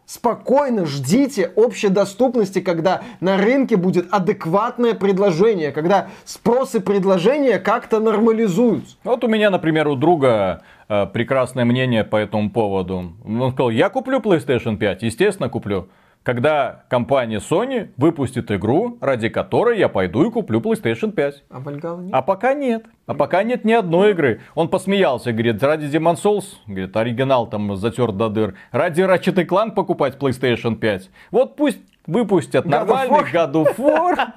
[0.05, 7.99] Спокойно ждите общей доступности, когда на рынке будет адекватное предложение, когда спрос и предложение как-то
[7.99, 8.97] нормализуются.
[9.03, 13.13] Вот у меня, например, у друга э, прекрасное мнение по этому поводу.
[13.23, 15.89] Он сказал, я куплю PlayStation 5, естественно куплю
[16.23, 21.43] когда компания Sony выпустит игру, ради которой я пойду и куплю PlayStation 5.
[21.49, 22.13] А Valhalla нет?
[22.13, 22.85] А пока нет.
[23.05, 24.41] А пока нет ни одной игры.
[24.53, 28.55] Он посмеялся, говорит, ради Demon Souls, говорит, оригинал там затер до дыр.
[28.71, 31.09] Ради Ratchet Clank покупать PlayStation 5.
[31.31, 34.31] Вот пусть выпустят God нормальный God of War.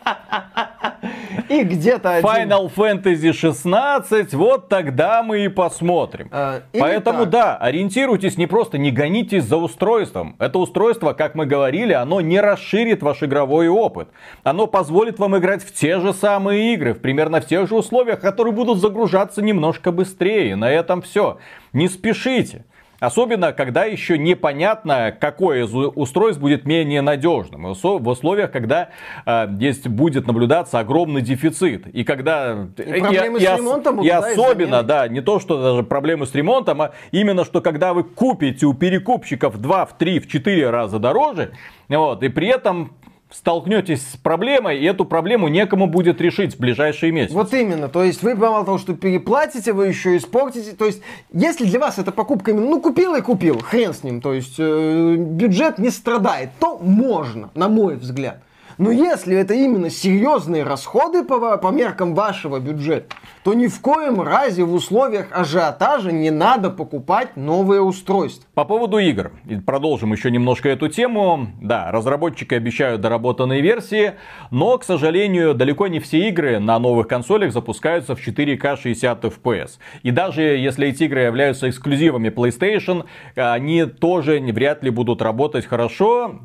[1.48, 2.30] И где-то один...
[2.30, 6.28] Final Fantasy 16, вот тогда мы и посмотрим.
[6.30, 7.30] А, Поэтому так.
[7.30, 10.36] да, ориентируйтесь не просто, не гонитесь за устройством.
[10.38, 14.08] Это устройство, как мы говорили, оно не расширит ваш игровой опыт.
[14.44, 18.20] Оно позволит вам играть в те же самые игры, в примерно в тех же условиях,
[18.20, 20.56] которые будут загружаться немножко быстрее.
[20.56, 21.38] На этом все.
[21.72, 22.64] Не спешите.
[23.02, 27.74] Особенно, когда еще непонятно, какое из устройств будет менее надежным.
[27.74, 28.90] В условиях, когда
[29.26, 31.88] э, здесь будет наблюдаться огромный дефицит.
[31.88, 32.68] И когда...
[32.76, 36.26] И проблемы с ос- ремонтом и и с особенно, да, не то, что даже проблемы
[36.26, 40.28] с ремонтом, а именно, что когда вы купите у перекупщиков в 2, в 3, в
[40.28, 41.54] 4 раза дороже,
[41.88, 42.92] вот, и при этом
[43.32, 47.34] столкнетесь с проблемой, и эту проблему некому будет решить в ближайшие месяцы.
[47.34, 50.72] Вот именно, то есть вы мало того, что переплатите, вы еще испортите.
[50.72, 54.20] То есть, если для вас эта покупка именно, ну купил и купил, хрен с ним,
[54.20, 58.42] то есть э, бюджет не страдает, то можно, на мой взгляд.
[58.82, 63.14] Но если это именно серьезные расходы по, по меркам вашего бюджета,
[63.44, 68.44] то ни в коем разе в условиях ажиотажа не надо покупать новые устройства.
[68.54, 69.30] По поводу игр,
[69.64, 71.46] продолжим еще немножко эту тему.
[71.60, 74.14] Да, разработчики обещают доработанные версии,
[74.50, 79.78] но, к сожалению, далеко не все игры на новых консолях запускаются в 4К 60 FPS.
[80.02, 83.04] И даже если эти игры являются эксклюзивами PlayStation,
[83.36, 86.40] они тоже вряд ли будут работать хорошо.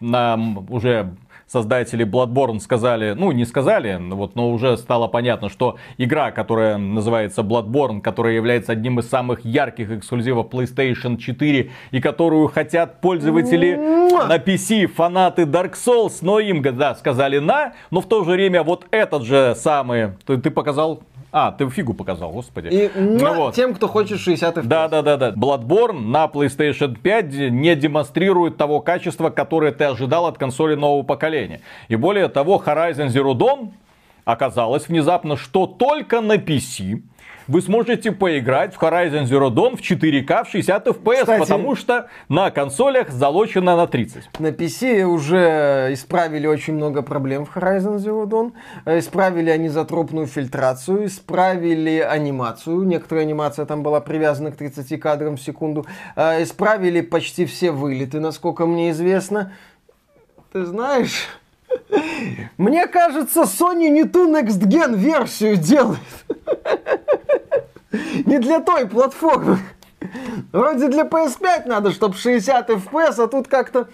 [0.00, 1.14] Нам уже
[1.52, 7.42] создатели Bloodborne сказали, ну не сказали, вот, но уже стало понятно, что игра, которая называется
[7.42, 14.38] Bloodborne, которая является одним из самых ярких эксклюзивов PlayStation 4 и которую хотят пользователи на
[14.38, 18.86] PC, фанаты Dark Souls, но им, да, сказали на, но в то же время вот
[18.90, 21.02] этот же самый, ты, ты показал,
[21.34, 22.68] а, ты фигу показал, господи.
[22.70, 23.54] И Ну муа, вот.
[23.54, 24.62] тем, кто хочет 60 FPS.
[24.64, 25.30] Да, да, да, да.
[25.32, 31.62] Bloodborne на PlayStation 5 не демонстрирует того качества, которое ты ожидал от консоли нового поколения.
[31.88, 33.70] И более того, Horizon Zero Dawn
[34.26, 37.02] оказалось внезапно, что только на PC
[37.48, 42.08] вы сможете поиграть в Horizon Zero Dawn в 4К в 60 FPS, Кстати- потому что
[42.28, 44.28] на консолях залочено на 30.
[44.38, 48.52] На PC уже исправили очень много проблем в Horizon Zero Dawn.
[48.84, 52.82] Э, Исправили они затропную фильтрацию, исправили анимацию.
[52.82, 55.86] Некоторая анимация там была привязана к 30 кадрам в секунду.
[56.16, 59.52] Э, Исправили почти все вылеты, насколько мне известно.
[60.52, 61.26] Ты знаешь...
[62.58, 66.00] Мне кажется, Sony не ту Next Gen версию делает.
[68.24, 69.58] Не для той платформы.
[70.52, 73.88] Вроде для PS5 надо, чтобы 60 FPS, а тут как-то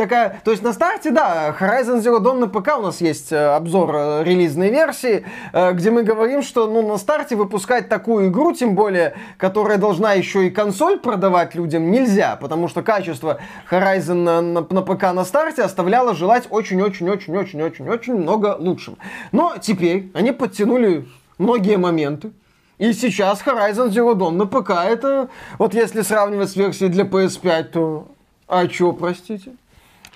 [0.00, 0.40] такая...
[0.44, 3.90] То есть на старте, да, Horizon Zero Dawn на ПК у нас есть э, обзор
[3.94, 8.74] э, релизной версии, э, где мы говорим, что ну, на старте выпускать такую игру, тем
[8.74, 14.66] более, которая должна еще и консоль продавать людям, нельзя, потому что качество Horizon на, на,
[14.68, 18.96] на ПК на старте оставляло желать очень-очень-очень-очень-очень-очень много лучшим.
[19.32, 22.32] Но теперь они подтянули многие моменты,
[22.78, 27.62] и сейчас Horizon Zero Dawn на ПК это, вот если сравнивать с версией для PS5,
[27.64, 28.08] то...
[28.48, 29.52] А чё, простите?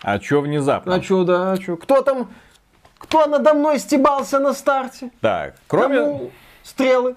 [0.05, 0.95] А чё внезапно?
[0.95, 1.77] А чё, да, а чё?
[1.77, 2.29] Кто там,
[2.99, 5.11] кто надо мной стебался на старте?
[5.21, 5.99] Так, кроме...
[5.99, 6.31] Кому
[6.63, 7.17] стрелы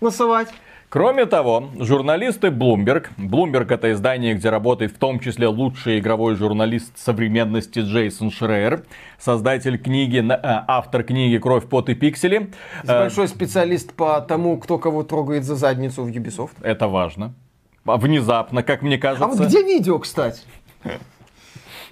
[0.00, 0.48] носовать?
[0.88, 6.96] Кроме того, журналисты Bloomberg, Bloomberg это издание, где работает в том числе лучший игровой журналист
[6.98, 8.84] современности Джейсон Шрейер,
[9.18, 12.50] создатель книги, э, автор книги «Кровь, пот и пиксели».
[12.82, 16.56] Э, Большой специалист по тому, кто кого трогает за задницу в Ubisoft.
[16.60, 17.34] Это важно.
[17.84, 19.24] А Внезапно, как мне кажется.
[19.24, 20.42] А вот где видео, кстати?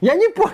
[0.01, 0.53] Я не понял,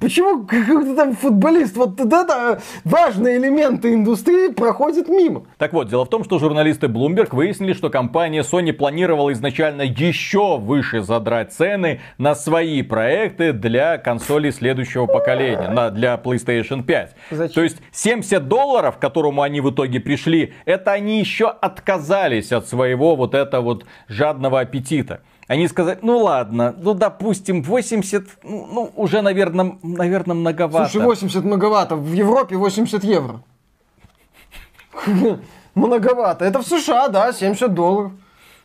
[0.00, 5.44] почему какой-то там футболист, вот это важные элементы индустрии проходят мимо.
[5.58, 10.58] Так вот, дело в том, что журналисты Bloomberg выяснили, что компания Sony планировала изначально еще
[10.58, 17.16] выше задрать цены на свои проекты для консолей следующего поколения, на, для PlayStation 5.
[17.30, 17.54] Зачем?
[17.54, 22.68] То есть 70 долларов, к которому они в итоге пришли, это они еще отказались от
[22.68, 25.20] своего вот этого вот жадного аппетита.
[25.46, 30.90] Они сказали, ну ладно, ну допустим 80, ну ну, уже, наверное, наверное многовато.
[30.90, 33.42] Слушай, 80 многовато, в Европе 80 евро.
[35.74, 36.44] Многовато.
[36.44, 38.12] Это в США, да, 70 долларов.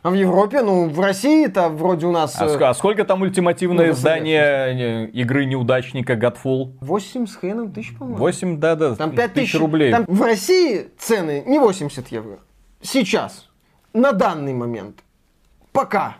[0.02, 3.86] А в Европе, ну, в России-то вроде у нас А, э, а сколько там ультимативное
[3.86, 6.72] Ну, издание э, игры неудачника Godfall?
[6.80, 8.18] 8 с хреном тысяч, по-моему.
[8.18, 9.92] 8, да-да, Там 5 тысяч тысяч рублей.
[9.92, 12.40] Там в России цены не 80 евро.
[12.80, 13.48] Сейчас.
[13.92, 15.04] На данный момент.
[15.70, 16.16] Пока.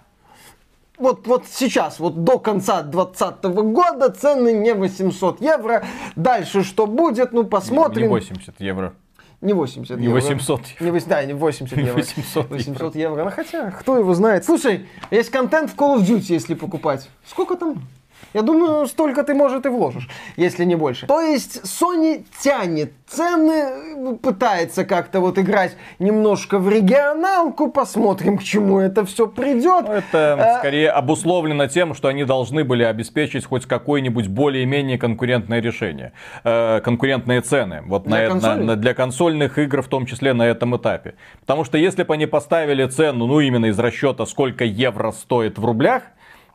[0.98, 5.85] Вот, вот сейчас, вот до конца 2020 года цены не 800 евро.
[6.16, 8.02] Дальше что будет, ну посмотрим.
[8.05, 8.92] Не 80 евро.
[9.40, 10.20] Не 80 Не евро.
[10.20, 11.98] 800 Не, вось- да, не 80 Не евро.
[11.98, 13.24] 800 800 евро.
[13.24, 14.44] Ну, хотя, кто его знает.
[14.44, 17.09] Слушай, есть контент в Call of Duty, если покупать.
[17.26, 17.83] Сколько там?
[18.34, 21.06] Я думаю, столько ты, может, и вложишь, если не больше.
[21.06, 28.78] То есть Sony тянет цены, пытается как-то вот играть немножко в регионалку, посмотрим, к чему
[28.78, 29.84] это все придет.
[29.86, 30.58] Ну, это а...
[30.58, 36.12] скорее обусловлено тем, что они должны были обеспечить хоть какое-нибудь более-менее конкурентное решение,
[36.44, 37.82] э, конкурентные цены.
[37.86, 41.14] Вот для, на, на, для консольных игр в том числе на этом этапе.
[41.40, 45.64] Потому что если бы они поставили цену, ну именно из расчета, сколько евро стоит в
[45.64, 46.04] рублях,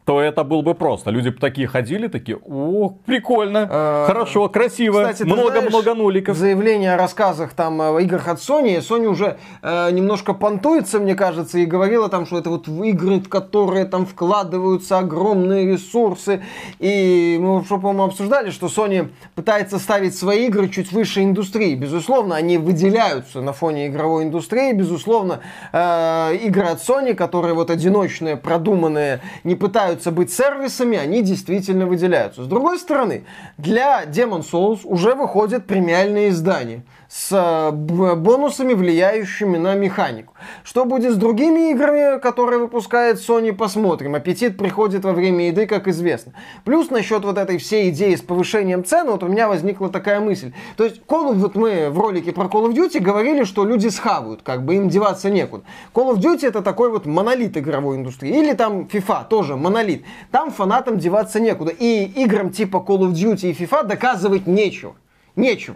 [0.08, 1.12] то это был бы просто.
[1.12, 6.38] Люди бы такие ходили, такие, о, прикольно, а, хорошо, красиво, много-много нуликов.
[6.38, 11.60] Заявление о рассказах там о играх от Sony, Sony уже э, немножко понтуется, мне кажется,
[11.60, 16.42] и говорила там, что это вот игры, в которые там вкладываются огромные ресурсы.
[16.80, 21.76] И мы уже, по-моему, обсуждали, что Sony пытается ставить свои игры чуть выше индустрии.
[21.76, 24.72] Безусловно, они выделяются на фоне игровой индустрии.
[24.72, 25.42] Безусловно,
[25.74, 31.88] э, игры от Sony, которые вот одиночные, продуманные, не пытаются пытаются быть сервисами, они действительно
[31.88, 32.44] выделяются.
[32.44, 33.24] С другой стороны,
[33.58, 40.34] для Demon Souls уже выходят премиальные издания с э, бонусами, влияющими на механику.
[40.64, 44.16] Что будет с другими играми, которые выпускает Sony, посмотрим.
[44.16, 46.34] Аппетит приходит во время еды, как известно.
[46.66, 50.52] Плюс насчет вот этой всей идеи с повышением цен, вот у меня возникла такая мысль.
[50.76, 53.88] То есть, Call of, вот мы в ролике про Call of Duty говорили, что люди
[53.88, 55.64] схавают, как бы им деваться некуда.
[55.94, 58.38] Call of Duty это такой вот монолит игровой индустрии.
[58.38, 60.04] Или там FIFA тоже монолит.
[60.32, 61.72] Там фанатам деваться некуда.
[61.72, 64.96] И играм типа Call of Duty и FIFA доказывать нечего.
[65.36, 65.76] Нечего.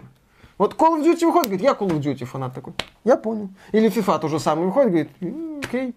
[0.58, 2.74] Вот Call of Duty выходит, говорит, я Call of Duty фанат такой.
[3.04, 3.48] Я понял.
[3.72, 5.94] Или FIFA то же самое выходит, говорит, окей.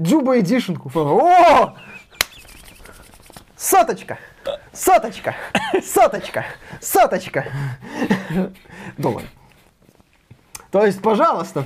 [0.00, 0.74] Джуба Эдишн.
[0.94, 1.74] О!
[3.56, 4.18] Соточка!
[4.72, 5.34] Соточка!
[5.82, 6.44] Соточка!
[6.80, 7.44] Соточка!
[8.96, 9.24] Доллар.
[10.70, 11.64] То есть, пожалуйста,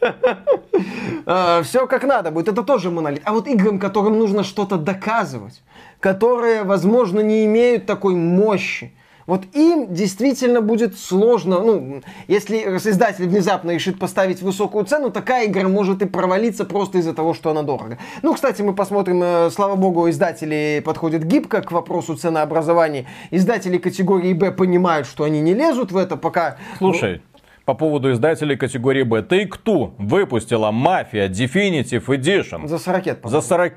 [1.26, 2.48] а, все как надо будет.
[2.48, 3.22] Это тоже монолит.
[3.24, 5.62] А вот играм, которым нужно что-то доказывать,
[6.00, 8.94] которые, возможно, не имеют такой мощи,
[9.26, 15.68] вот им действительно будет сложно, ну, если издатель внезапно решит поставить высокую цену, такая игра
[15.68, 17.98] может и провалиться просто из-за того, что она дорого.
[18.22, 23.06] Ну, кстати, мы посмотрим, э, слава богу, издатели подходят гибко к вопросу ценообразования.
[23.30, 26.56] Издатели категории Б понимают, что они не лезут в это, пока...
[26.78, 27.22] Слушай,
[27.64, 29.20] по поводу издателей категории Б.
[29.20, 32.66] Take-Two выпустила Mafia Definitive Edition.
[32.66, 33.74] За 40 За 40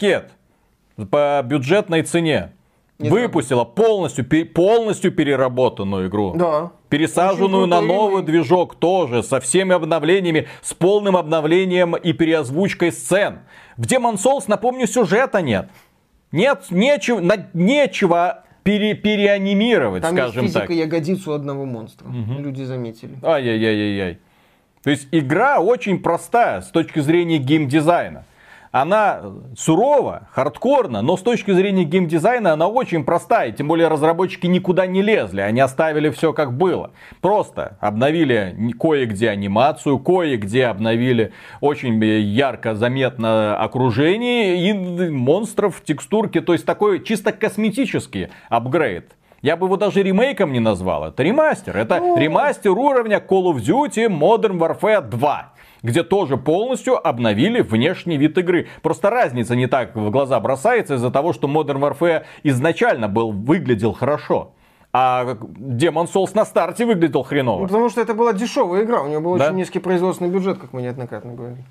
[1.12, 2.52] По бюджетной цене.
[2.98, 3.76] Не выпустила знаю.
[3.76, 6.34] полностью, полностью переработанную игру.
[6.36, 6.72] Да.
[6.90, 13.40] Пересаженную на новый движок тоже, со всеми обновлениями, с полным обновлением и переозвучкой сцен.
[13.76, 15.70] В Demon Souls, напомню, сюжета нет.
[16.32, 20.76] Нет, нечего, на, нечего пере, переанимировать, Там скажем есть физика так.
[20.76, 22.08] ягодицу одного монстра.
[22.08, 22.40] Угу.
[22.40, 23.18] Люди заметили.
[23.22, 24.20] Ай-яй-яй-яй.
[24.84, 28.24] То есть игра очень простая с точки зрения геймдизайна
[28.76, 29.22] она
[29.56, 33.54] сурова, хардкорна, но с точки зрения геймдизайна она очень простая.
[33.54, 36.92] Тем более разработчики никуда не лезли, они оставили все как было.
[37.22, 44.74] Просто обновили кое-где анимацию, кое-где обновили очень ярко заметно окружение и
[45.10, 46.42] монстров, текстурки.
[46.42, 49.14] То есть такой чисто косметический апгрейд.
[49.42, 51.06] Я бы его даже ремейком не назвал.
[51.06, 51.78] Это ремастер.
[51.78, 52.18] Это ну.
[52.18, 55.55] ремастер уровня Call of Duty Modern Warfare 2
[55.86, 58.68] где тоже полностью обновили внешний вид игры.
[58.82, 63.94] Просто разница не так в глаза бросается из-за того, что Modern Warfare изначально был, выглядел
[63.94, 64.54] хорошо.
[64.92, 67.62] А Demon Souls на старте выглядел хреново.
[67.62, 69.48] Ну, потому что это была дешевая игра, у него был да?
[69.48, 71.64] очень низкий производственный бюджет, как мы неоднократно говорили.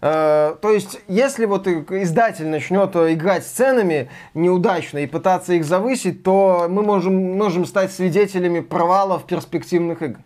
[0.00, 6.22] Uh, то есть, если вот издатель начнет играть с ценами неудачно и пытаться их завысить,
[6.22, 10.20] то мы можем, можем стать свидетелями провалов перспективных игр.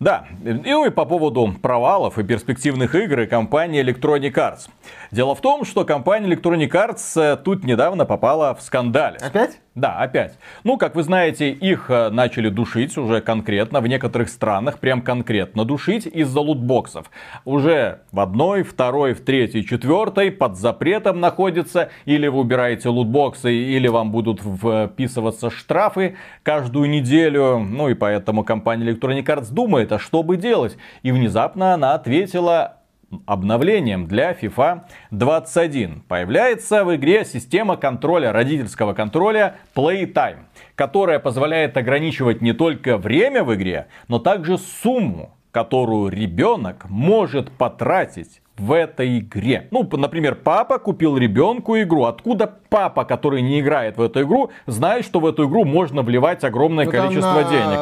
[0.00, 4.68] Да, и по поводу провалов и перспективных игр компании Electronic Arts.
[5.10, 9.18] Дело в том, что компания Electronic Arts э, тут недавно попала в скандале.
[9.20, 9.58] Опять?
[9.78, 10.36] Да, опять.
[10.64, 15.64] Ну, как вы знаете, их э, начали душить уже конкретно, в некоторых странах прям конкретно
[15.64, 17.08] душить из-за лутбоксов.
[17.44, 23.86] Уже в одной, второй, в третьей, четвертой под запретом находится, или вы убираете лутбоксы, или
[23.86, 27.58] вам будут вписываться штрафы каждую неделю.
[27.60, 30.76] Ну и поэтому компания Electronic Arts думает, а что бы делать?
[31.04, 32.77] И внезапно она ответила,
[33.26, 40.44] обновлением для FIFA 21 появляется в игре система контроля, родительского контроля Playtime,
[40.74, 48.42] которая позволяет ограничивать не только время в игре, но также сумму, которую ребенок может потратить
[48.58, 49.68] в этой игре.
[49.70, 52.04] Ну, например, папа купил ребенку игру.
[52.04, 56.44] Откуда папа, который не играет в эту игру, знает, что в эту игру можно вливать
[56.44, 57.78] огромное ну, количество на денег?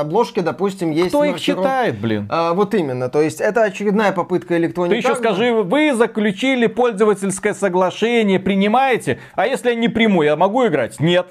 [0.00, 1.08] обложке, допустим, есть...
[1.08, 2.26] Кто их читает, блин?
[2.30, 3.08] А, вот именно.
[3.08, 5.00] То есть это очередная попытка электроники.
[5.00, 9.18] Ты еще скажи, вы заключили пользовательское соглашение, принимаете?
[9.34, 11.00] А если я не приму, я могу играть?
[11.00, 11.26] Нет.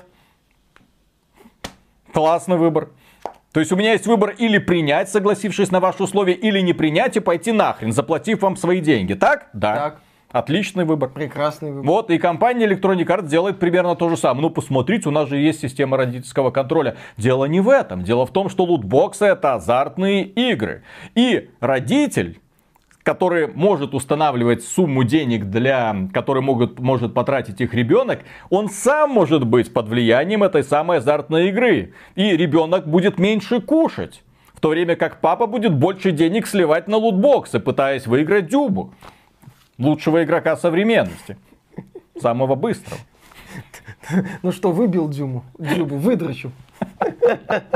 [2.13, 2.89] Классный выбор.
[3.51, 7.17] То есть у меня есть выбор или принять, согласившись на ваши условия, или не принять
[7.17, 9.13] и пойти нахрен, заплатив вам свои деньги.
[9.13, 9.49] Так?
[9.53, 9.75] Да.
[9.75, 9.99] Так.
[10.31, 11.09] Отличный выбор.
[11.09, 11.85] Прекрасный выбор.
[11.85, 14.43] Вот, и компания Electronic Arts делает примерно то же самое.
[14.43, 16.95] Ну, посмотрите, у нас же есть система родительского контроля.
[17.17, 18.03] Дело не в этом.
[18.03, 20.83] Дело в том, что лутбоксы это азартные игры.
[21.15, 22.39] И родитель
[23.03, 29.45] который может устанавливать сумму денег, для, который могут, может потратить их ребенок, он сам может
[29.45, 31.93] быть под влиянием этой самой азартной игры.
[32.15, 34.23] И ребенок будет меньше кушать.
[34.53, 38.93] В то время как папа будет больше денег сливать на лутбоксы, пытаясь выиграть дюбу.
[39.79, 41.37] Лучшего игрока современности.
[42.19, 42.99] Самого быстрого.
[44.43, 45.43] Ну что, выбил Дюму?
[45.57, 46.51] Дюбу, выдрачу.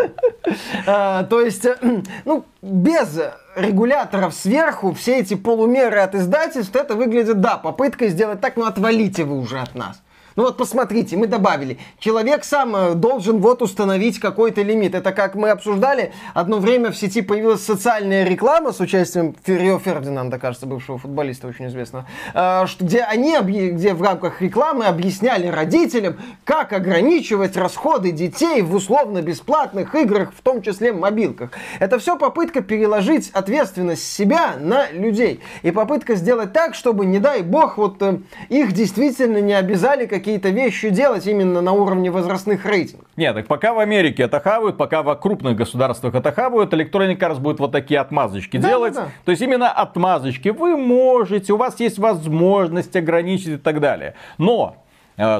[0.87, 1.75] А, то есть, э,
[2.23, 3.19] ну, без
[3.55, 9.23] регуляторов сверху, все эти полумеры от издательств, это выглядит, да, попыткой сделать так, ну отвалите
[9.23, 10.01] вы уже от нас.
[10.35, 11.77] Ну вот посмотрите, мы добавили.
[11.97, 14.93] Человек сам э, должен вот установить какой-то лимит.
[14.93, 20.37] Это как мы обсуждали, одно время в сети появилась социальная реклама с участием Феррио Фердинанда,
[20.37, 26.73] кажется, бывшего футболиста очень известного, э, где они, где в рамках рекламы объясняли родителям, как
[26.73, 31.51] ограничивать расходы детей в условно-бесплатных играх, в том числе мобилках.
[31.79, 35.39] Это все попытка переложить ответственность себя на людей.
[35.61, 38.19] И попытка сделать так, чтобы, не дай бог, вот э,
[38.49, 43.07] их действительно не обязали какие какие-то вещи делать именно на уровне возрастных рейтингов.
[43.15, 47.39] Нет, так пока в Америке это хавают, пока в крупных государствах это хавают, Electronic Arts
[47.39, 48.95] будет вот такие отмазочки да, делать.
[48.95, 49.07] Да, да.
[49.23, 54.15] То есть именно отмазочки вы можете, у вас есть возможность ограничить и так далее.
[54.39, 54.77] Но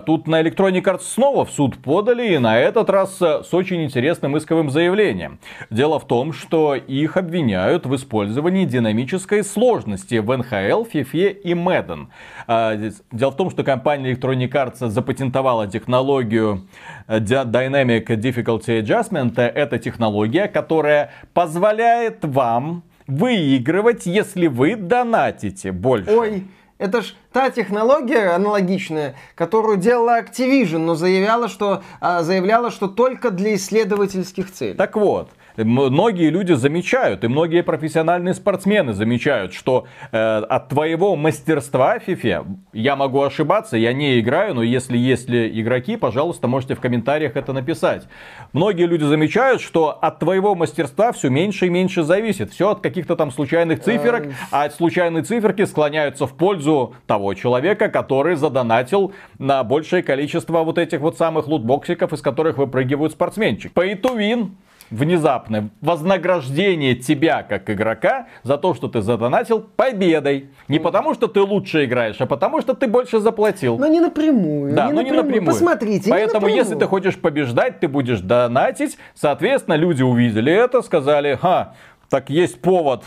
[0.06, 3.84] тут на Electronic Arts снова в суд подали, и на этот раз э, с очень
[3.84, 5.40] интересным исковым заявлением.
[5.70, 12.08] Дело в том, что их обвиняют в использовании динамической сложности в NHL, FIFA и Madden.
[12.48, 16.68] Э, дело в том, что компания Electronic Arts запатентовала технологию
[17.08, 19.40] Dynamic Difficulty Adjustment.
[19.40, 26.12] Это технология, которая позволяет вам выигрывать, если вы донатите больше.
[26.12, 26.44] Ой,
[26.78, 33.32] это ж та технология аналогичная, которую делала Activision, но заявляла, что, а, заявляла, что только
[33.32, 34.74] для исследовательских целей.
[34.74, 35.30] Так вот,
[35.64, 42.46] многие люди замечают, и многие профессиональные спортсмены замечают, что э, от твоего мастерства в FIFA,
[42.74, 47.36] я могу ошибаться, я не играю, но если есть ли игроки, пожалуйста, можете в комментариях
[47.36, 48.08] это написать.
[48.54, 52.52] Многие люди замечают, что от твоего мастерства все меньше и меньше зависит.
[52.52, 58.36] Все от каких-то там случайных циферок, а случайные циферки склоняются в пользу того человека, который
[58.36, 63.72] задонатил на большее количество вот этих вот самых лутбоксиков, из которых выпрыгивают спортсменчик.
[63.74, 64.52] Pay to win
[64.90, 70.50] внезапное вознаграждение тебя как игрока за то, что ты задонатил победой.
[70.68, 73.78] Не потому, что ты лучше играешь, а потому, что ты больше заплатил.
[73.78, 74.74] Но не напрямую.
[74.74, 75.06] Да, не но напрямую.
[75.06, 75.54] не напрямую.
[75.54, 78.98] Посмотрите, Поэтому, если ты хочешь побеждать, ты будешь донатить.
[79.14, 81.74] Соответственно, люди увидели это, сказали, ха,
[82.10, 83.04] так есть повод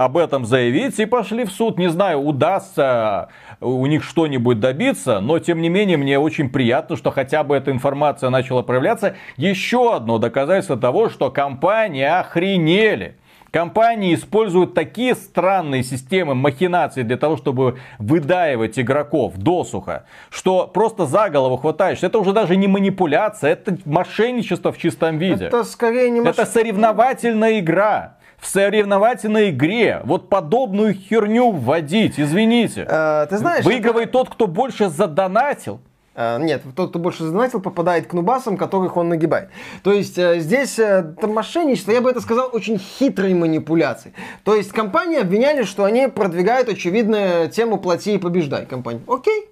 [0.00, 1.78] об этом заявить и пошли в суд.
[1.78, 3.28] Не знаю, удастся
[3.60, 7.70] у них что-нибудь добиться, но тем не менее мне очень приятно, что хотя бы эта
[7.70, 9.16] информация начала проявляться.
[9.36, 13.18] Еще одно доказательство того, что компании охренели.
[13.50, 21.28] Компании используют такие странные системы махинаций для того, чтобы выдаивать игроков досуха, что просто за
[21.28, 22.06] голову хватаешься.
[22.06, 25.46] Это уже даже не манипуляция, это мошенничество в чистом виде.
[25.46, 26.42] Это скорее не мошенничество.
[26.42, 32.86] Это соревновательная игра в соревновательной игре вот подобную херню вводить, извините.
[32.88, 34.18] А, ты знаешь, Выигрывает это...
[34.18, 35.80] тот, кто больше задонатил.
[36.14, 39.50] А, нет, тот, кто больше задонатил, попадает к нубасам, которых он нагибает.
[39.82, 44.14] То есть э, здесь э, мошенничество, я бы это сказал, очень хитрой манипуляции.
[44.44, 49.02] То есть компании обвиняли, что они продвигают, очевидно, тему «плати и побеждай» компании.
[49.06, 49.48] Окей,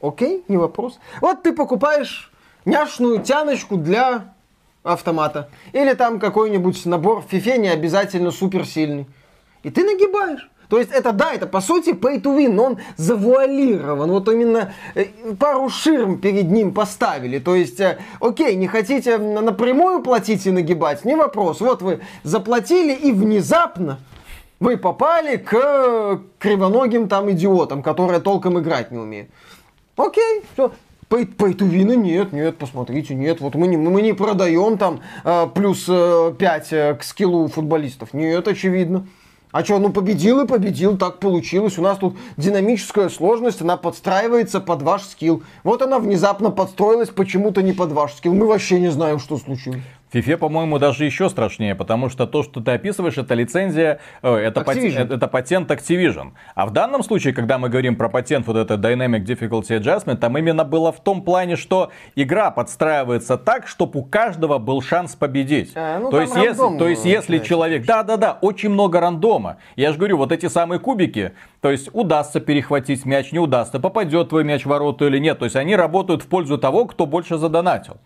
[0.00, 0.98] окей, не вопрос.
[1.20, 2.32] Вот ты покупаешь
[2.64, 4.34] няшную тяночку для
[4.92, 5.48] автомата.
[5.72, 9.06] Или там какой-нибудь набор в фифе не обязательно суперсильный.
[9.62, 10.48] И ты нагибаешь.
[10.68, 14.10] То есть это да, это по сути pay to win, но он завуалирован.
[14.10, 15.06] Вот именно э,
[15.38, 17.38] пару ширм перед ним поставили.
[17.38, 21.60] То есть, э, окей, не хотите напрямую платить и нагибать, не вопрос.
[21.60, 23.98] Вот вы заплатили и внезапно
[24.60, 29.30] вы попали к кривоногим там идиотам, которые толком играть не умеют.
[29.96, 30.72] Окей, все.
[31.10, 36.34] Win нет, нет, посмотрите, нет, вот мы не, мы не продаем там э, плюс э,
[36.38, 38.12] 5 э, к скиллу футболистов.
[38.12, 39.06] Нет, очевидно.
[39.50, 41.78] А что, ну победил и победил, так получилось.
[41.78, 45.42] У нас тут динамическая сложность, она подстраивается под ваш скилл.
[45.64, 48.34] Вот она внезапно подстроилась почему-то не под ваш скилл.
[48.34, 49.80] Мы вообще не знаем, что случилось.
[50.10, 54.62] Фифе, по-моему, даже еще страшнее, потому что то, что ты описываешь, это лицензия, э, это,
[54.62, 56.32] патент, это патент Activision.
[56.54, 60.38] А в данном случае, когда мы говорим про патент вот это Dynamic Difficulty Adjustment, там
[60.38, 65.72] именно было в том плане, что игра подстраивается так, чтобы у каждого был шанс победить.
[65.74, 67.84] А, ну, то, есть, если, то есть, если человек...
[67.84, 69.58] Да-да-да, очень много рандома.
[69.76, 74.30] Я же говорю, вот эти самые кубики, то есть удастся перехватить мяч, не удастся, попадет
[74.30, 75.38] твой мяч в вороту или нет.
[75.38, 77.98] То есть они работают в пользу того, кто больше задонатил.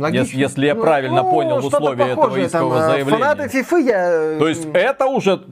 [0.00, 0.38] Логично.
[0.38, 3.18] Если я ну, правильно ну, понял условия этого искового там, заявления.
[3.22, 4.38] Фанаты FIFA я...
[4.38, 5.44] То есть это уже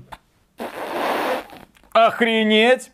[1.93, 2.91] охренеть.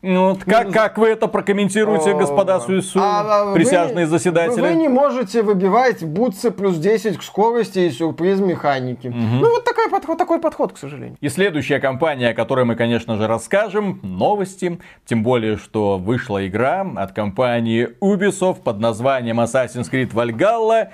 [0.00, 4.60] Ну, вот как, как вы это прокомментируете, господа Суису, а, присяжные вы, заседатели?
[4.60, 9.08] Вы не можете выбивать бутсы плюс 10 к скорости и сюрприз механики.
[9.08, 9.16] Угу.
[9.16, 11.16] Ну, вот такой подход, такой подход, к сожалению.
[11.20, 14.78] И следующая компания, о которой мы, конечно же, расскажем, новости.
[15.04, 20.90] Тем более, что вышла игра от компании Ubisoft под названием Assassin's Creed Valhalla.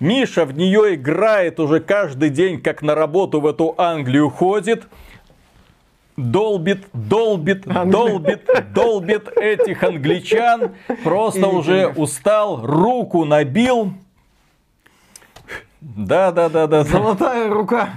[0.00, 4.88] Миша в нее играет уже каждый день, как на работу в эту Англию ходит
[6.18, 10.72] долбит, долбит, долбит, долбит этих англичан.
[11.04, 13.92] Просто уже устал, руку набил.
[15.80, 16.84] Да, да, да, да.
[16.84, 17.90] Золотая рука.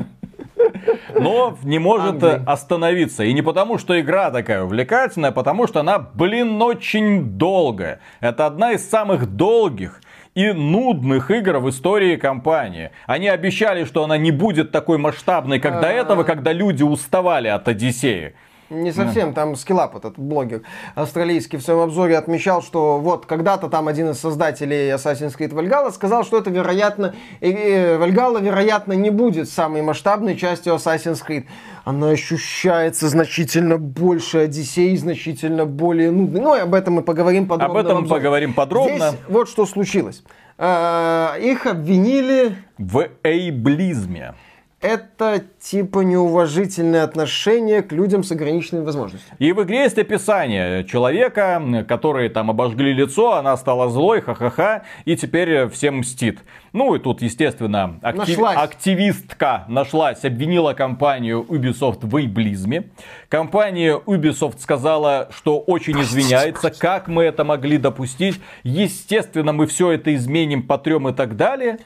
[1.20, 2.44] Но не может Англии.
[2.46, 3.24] остановиться.
[3.24, 8.00] И не потому, что игра такая увлекательная, а потому что она, блин, очень долгая.
[8.20, 10.02] Это одна из самых долгих
[10.36, 12.92] и нудных игр в истории компании.
[13.06, 15.92] Они обещали, что она не будет такой масштабной, как до а.
[15.92, 18.34] этого, когда люди уставали от Одиссеи.
[18.72, 20.62] Не совсем, там Скиллап, этот блогер
[20.96, 25.92] австралийский, в своем обзоре отмечал, что вот когда-то там один из создателей Assassin's Creed Valhalla
[25.92, 31.48] сказал, что это вероятно, Valhalla вероятно не будет самой масштабной частью Assassin's Creed.
[31.84, 36.42] Она ощущается значительно больше Одиссеи, значительно более нудной.
[36.42, 37.80] Ну и об этом мы поговорим подробно.
[37.80, 39.10] Об этом мы поговорим подробно.
[39.10, 40.24] Здесь вот что случилось.
[40.58, 42.56] Э, их обвинили...
[42.78, 44.36] В эйблизме
[44.82, 49.36] это типа неуважительное отношение к людям с ограниченными возможностями.
[49.40, 55.16] И в игре есть описание человека, который там обожгли лицо, она стала злой, ха-ха-ха, и
[55.16, 56.40] теперь всем мстит.
[56.74, 58.40] Ну и тут, естественно, актив...
[58.42, 62.90] активистка нашлась, обвинила компанию Ubisoft в эйблизме.
[63.30, 68.40] Компания Ubisoft сказала, что очень извиняется, как мы это могли допустить.
[68.64, 71.78] Естественно, мы все это изменим, потрем и так далее.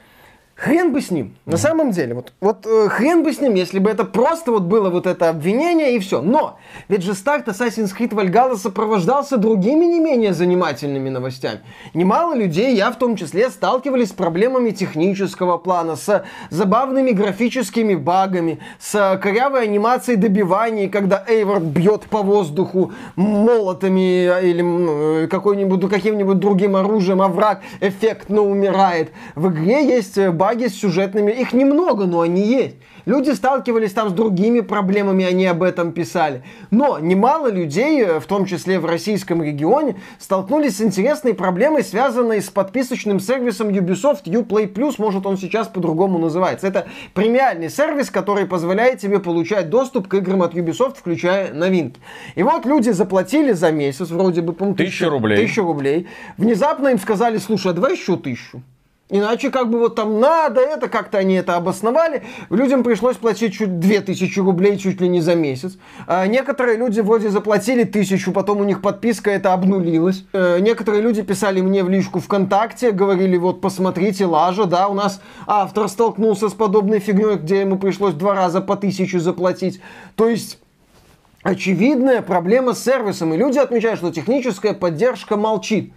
[0.56, 1.34] Хрен бы с ним.
[1.44, 1.50] Mm.
[1.50, 4.62] На самом деле, вот, вот э, хрен бы с ним, если бы это просто вот
[4.62, 6.22] было вот это обвинение и все.
[6.22, 11.60] Но ведь же старт Assassin's Creed Valhalla сопровождался другими не менее занимательными новостями.
[11.92, 18.58] Немало людей, я в том числе, сталкивались с проблемами технического плана, с забавными графическими багами,
[18.80, 27.20] с корявой анимацией добиваний, когда Эйвор бьет по воздуху молотами или какой-нибудь каким-нибудь другим оружием,
[27.20, 29.12] а враг эффектно умирает.
[29.34, 31.32] В игре есть баг баги с сюжетными.
[31.32, 32.76] Их немного, но они есть.
[33.04, 36.44] Люди сталкивались там с другими проблемами, они об этом писали.
[36.70, 42.40] Но немало людей, э, в том числе в российском регионе, столкнулись с интересной проблемой, связанной
[42.40, 46.68] с подписочным сервисом Ubisoft Uplay Plus, может он сейчас по-другому называется.
[46.68, 51.98] Это премиальный сервис, который позволяет тебе получать доступ к играм от Ubisoft, включая новинки.
[52.36, 55.38] И вот люди заплатили за месяц, вроде бы, по тысячу рублей.
[55.38, 56.06] Тысячу рублей.
[56.36, 58.62] Внезапно им сказали, слушай, а давай еще тысячу.
[59.08, 62.24] Иначе как бы вот там надо, это как-то они это обосновали.
[62.50, 65.78] Людям пришлось платить чуть 2000 рублей чуть ли не за месяц.
[66.08, 70.24] А некоторые люди вроде заплатили тысячу, потом у них подписка это обнулилась.
[70.32, 75.20] А некоторые люди писали мне в личку ВКонтакте, говорили, вот посмотрите, лажа, да, у нас
[75.46, 79.80] автор столкнулся с подобной фигней, где ему пришлось два раза по тысячу заплатить.
[80.16, 80.58] То есть
[81.44, 85.92] очевидная проблема с сервисом, и люди отмечают, что техническая поддержка молчит.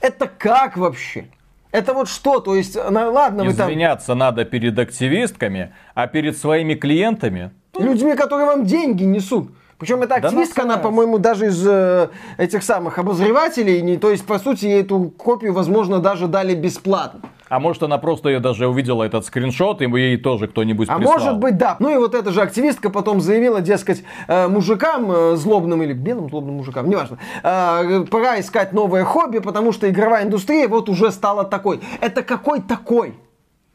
[0.00, 1.28] Это как вообще?
[1.72, 2.40] Это вот что?
[2.40, 3.68] То есть, ну, ладно, вы там...
[3.68, 7.50] Извиняться надо перед активистками, а перед своими клиентами...
[7.78, 9.50] Людьми, которые вам деньги несут.
[9.78, 14.24] Причем эта активистка, да она, по-моему, даже из э, этих самых обозревателей, не, то есть,
[14.24, 17.22] по сути, ей эту копию, возможно, даже дали бесплатно.
[17.52, 21.16] А может, она просто ее даже увидела этот скриншот, и ей тоже кто-нибудь а прислал.
[21.16, 21.76] А может быть, да.
[21.80, 26.30] Ну и вот эта же активистка потом заявила, дескать, э, мужикам э, злобным или белым
[26.30, 31.44] злобным мужикам, неважно, э, пора искать новое хобби, потому что игровая индустрия вот уже стала
[31.44, 31.80] такой.
[32.00, 33.16] Это какой такой?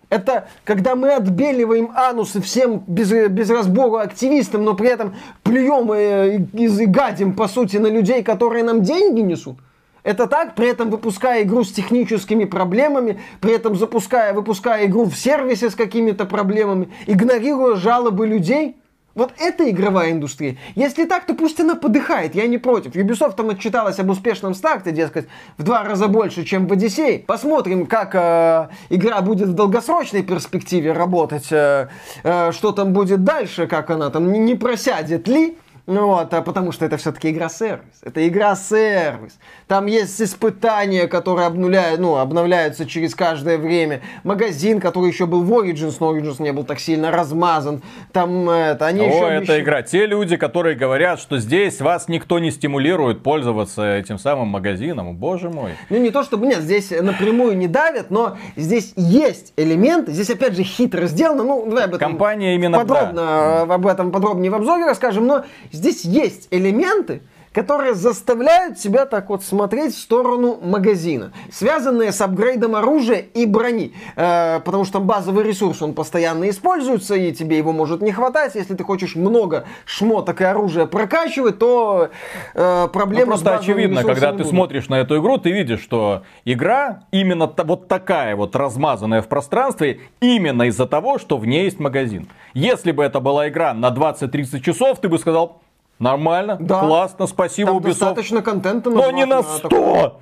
[0.10, 5.14] Это когда мы отбеливаем анусы всем без, без разбора активистам, но при этом
[5.44, 9.60] плюем и, и, и гадим, по сути, на людей, которые нам деньги несут.
[10.08, 15.18] Это так, при этом выпуская игру с техническими проблемами, при этом запуская, выпуская игру в
[15.18, 18.78] сервисе с какими-то проблемами, игнорируя жалобы людей.
[19.16, 20.56] Вот это игровая индустрия.
[20.76, 22.96] Если так, то пусть она подыхает, я не против.
[22.96, 25.28] Ubisoft там отчиталась об успешном старте, дескать,
[25.58, 27.26] в два раза больше, чем в Odyssey.
[27.26, 31.90] Посмотрим, как э, игра будет в долгосрочной перспективе работать, э,
[32.24, 35.58] э, что там будет дальше, как она там, не, не просядет ли.
[35.88, 38.02] Ну вот, а потому что это все-таки игра-сервис.
[38.04, 39.40] Это игра-сервис.
[39.68, 44.02] Там есть испытания, которые обнуляют, ну, обновляются через каждое время.
[44.26, 47.82] Магазин, который еще был в Origins, но Origins не был так сильно размазан.
[48.12, 49.18] Там это, они О, еще...
[49.18, 49.82] это обещают- игра.
[49.82, 55.16] Те люди, которые говорят, что здесь вас никто не стимулирует пользоваться этим самым магазином.
[55.16, 55.72] Боже мой.
[55.90, 60.58] Ну, не то чтобы, нет, здесь напрямую не давят, но здесь есть элементы, здесь опять
[60.58, 63.22] же хитро сделано, ну, давай об этом Компания именно, подробно,
[63.70, 65.46] э, об этом подробнее в обзоре расскажем, но
[65.78, 67.22] здесь есть элементы,
[67.54, 73.94] которые заставляют тебя так вот смотреть в сторону магазина, связанные с апгрейдом оружия и брони,
[74.16, 78.54] Э, потому что там базовый ресурс, он постоянно используется, и тебе его может не хватать,
[78.54, 82.10] если ты хочешь много шмоток и оружия прокачивать, то
[82.54, 84.48] э, Ну, проблема с просто базовыми очевидно, когда ты будет.
[84.50, 89.28] смотришь на эту игру, ты видишь, что игра именно та- вот такая вот размазанная в
[89.28, 92.28] пространстве, именно из-за того, что в ней есть магазин.
[92.54, 95.60] Если бы это была игра на 20-30 часов, ты бы сказал,
[96.00, 96.80] нормально, Да.
[96.82, 97.84] классно, спасибо, Там Ubisoft.
[97.90, 98.90] достаточно контента.
[98.90, 100.20] Но не на 20 100!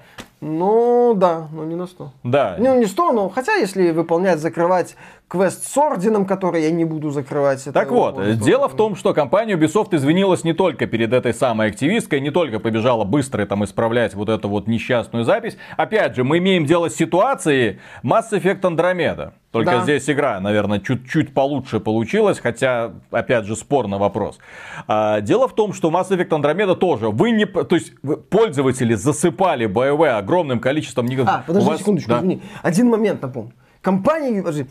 [0.47, 2.11] Ну, да, но не на 100.
[2.23, 2.55] Да.
[2.59, 4.95] Ну, не 100, но хотя, если выполнять, закрывать
[5.27, 7.61] квест с орденом, который я не буду закрывать.
[7.61, 11.69] это Так вот, дело в том, что компания Ubisoft извинилась не только перед этой самой
[11.69, 15.57] активисткой, не только побежала быстро там исправлять вот эту вот несчастную запись.
[15.77, 19.31] Опять же, мы имеем дело с ситуацией Mass Effect Andromeda.
[19.51, 19.83] Только Да.
[19.83, 24.37] здесь игра, наверное, чуть-чуть получше получилась, хотя, опять же, спорный вопрос.
[24.85, 27.93] А, дело в том, что Mass Effect Andromeda тоже, вы не, то есть
[28.29, 31.27] пользователи засыпали BioWare огромным количеством ников.
[31.29, 32.17] А, подожди вас- секундочку, да.
[32.19, 32.41] извини.
[32.61, 33.53] Один момент напомню.
[33.81, 34.65] Компания, подожди.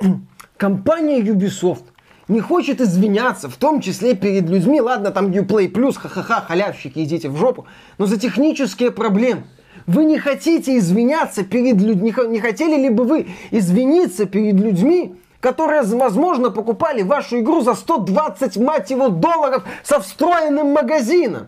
[0.56, 1.84] Компания Ubisoft
[2.26, 4.80] не хочет извиняться, в том числе перед людьми.
[4.80, 7.66] Ладно, там Uplay Plus, ха-ха-ха, халявщики, идите в жопу.
[7.98, 9.44] Но за технические проблемы.
[9.86, 12.12] Вы не хотите извиняться перед людьми.
[12.28, 18.56] Не хотели ли бы вы извиниться перед людьми, которые, возможно, покупали вашу игру за 120,
[18.58, 21.46] мать его, долларов со встроенным магазином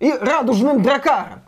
[0.00, 1.40] и радужным дракаром?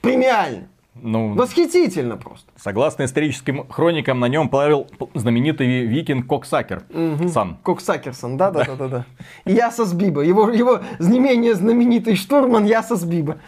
[0.00, 0.68] Премиально.
[0.96, 2.50] Ну, Восхитительно просто.
[2.56, 6.84] Согласно историческим хроникам, на нем плавил знаменитый ви- викинг Коксакер.
[7.32, 7.58] Сам.
[7.64, 9.04] Кок Сакерсон, да, да, да, да, да.
[9.44, 10.22] И Ясос Биба.
[10.22, 13.38] Его, его не менее знаменитый штурман Ясос Биба.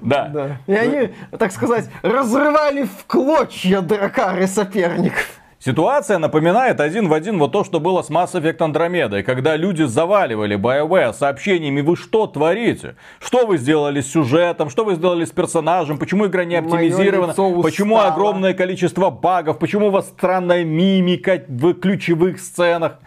[0.00, 0.28] Да.
[0.28, 0.56] Да.
[0.66, 5.39] И они, так сказать, разрывали в клочья дракары соперников.
[5.62, 9.82] Ситуация напоминает один в один вот то, что было с Mass Effect Andromeda, когда люди
[9.82, 12.96] заваливали BioWare сообщениями «Вы что творите?
[13.20, 14.70] Что вы сделали с сюжетом?
[14.70, 15.98] Что вы сделали с персонажем?
[15.98, 17.32] Почему игра не оптимизирована?
[17.32, 17.62] лицо устало».
[17.62, 19.58] Почему огромное количество багов?
[19.58, 22.98] Почему у вас странная мимика в ключевых сценах?»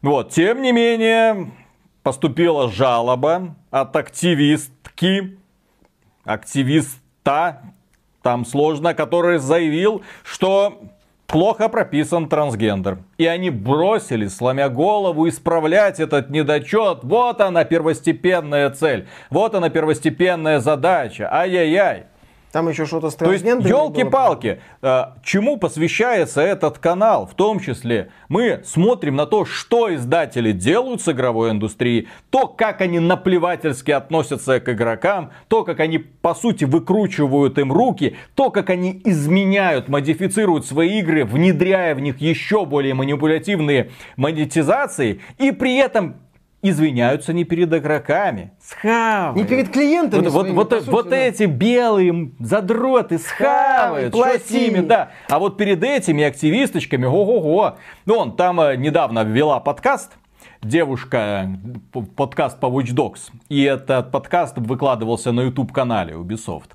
[0.00, 1.50] Вот, тем не менее,
[2.02, 5.36] поступила жалоба от активистки,
[6.24, 7.60] активиста,
[8.22, 10.80] там сложно, который заявил, что
[11.28, 12.98] плохо прописан трансгендер.
[13.18, 17.00] И они бросились, сломя голову, исправлять этот недочет.
[17.04, 19.06] Вот она первостепенная цель.
[19.30, 21.28] Вот она первостепенная задача.
[21.32, 22.06] Ай-яй-яй.
[22.52, 27.26] Там еще что-то с То есть, елки-палки, э, чему посвящается этот канал?
[27.26, 32.80] В том числе мы смотрим на то, что издатели делают с игровой индустрией, то, как
[32.80, 38.70] они наплевательски относятся к игрокам, то, как они, по сути, выкручивают им руки, то, как
[38.70, 46.16] они изменяют, модифицируют свои игры, внедряя в них еще более манипулятивные монетизации, и при этом
[46.62, 48.52] извиняются не перед игроками.
[48.60, 49.36] Схавают.
[49.36, 51.16] Не перед клиентами Вот, вот, своими, вот, вот да.
[51.16, 54.70] эти белые задроты схавают, что с плати.
[54.70, 55.10] ними, да.
[55.28, 57.76] А вот перед этими активисточками, ого-го.
[58.06, 60.12] Ну, он там э, недавно ввела подкаст,
[60.62, 61.48] девушка,
[61.92, 63.30] п- подкаст по Watch Dogs.
[63.48, 66.70] И этот подкаст выкладывался на YouTube-канале Ubisoft.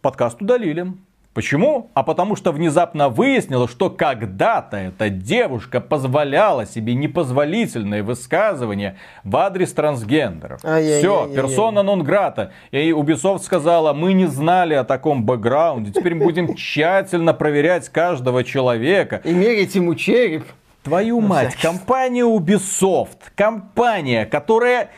[0.00, 0.92] Подкаст удалили.
[1.38, 1.92] Почему?
[1.94, 9.72] А потому что внезапно выяснилось, что когда-то эта девушка позволяла себе непозволительные высказывания в адрес
[9.72, 10.64] трансгендеров.
[10.64, 10.98] Ай-яй-яй-яй-яй.
[10.98, 12.50] Все, персона нон грата.
[12.72, 19.20] И Ubisoft сказала, мы не знали о таком бэкграунде, теперь будем тщательно проверять каждого человека.
[19.22, 20.44] И мерить ему череп.
[20.82, 24.88] Твою мать, всякий компания Ubisoft, компания, которая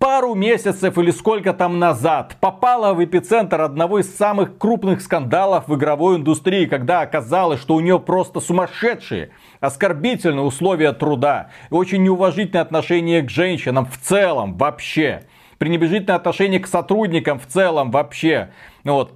[0.00, 5.76] пару месяцев или сколько там назад попала в эпицентр одного из самых крупных скандалов в
[5.76, 9.30] игровой индустрии, когда оказалось, что у нее просто сумасшедшие,
[9.60, 15.24] оскорбительные условия труда и очень неуважительное отношение к женщинам в целом вообще,
[15.58, 18.52] пренебрежительное отношение к сотрудникам в целом вообще.
[18.84, 19.12] Вот,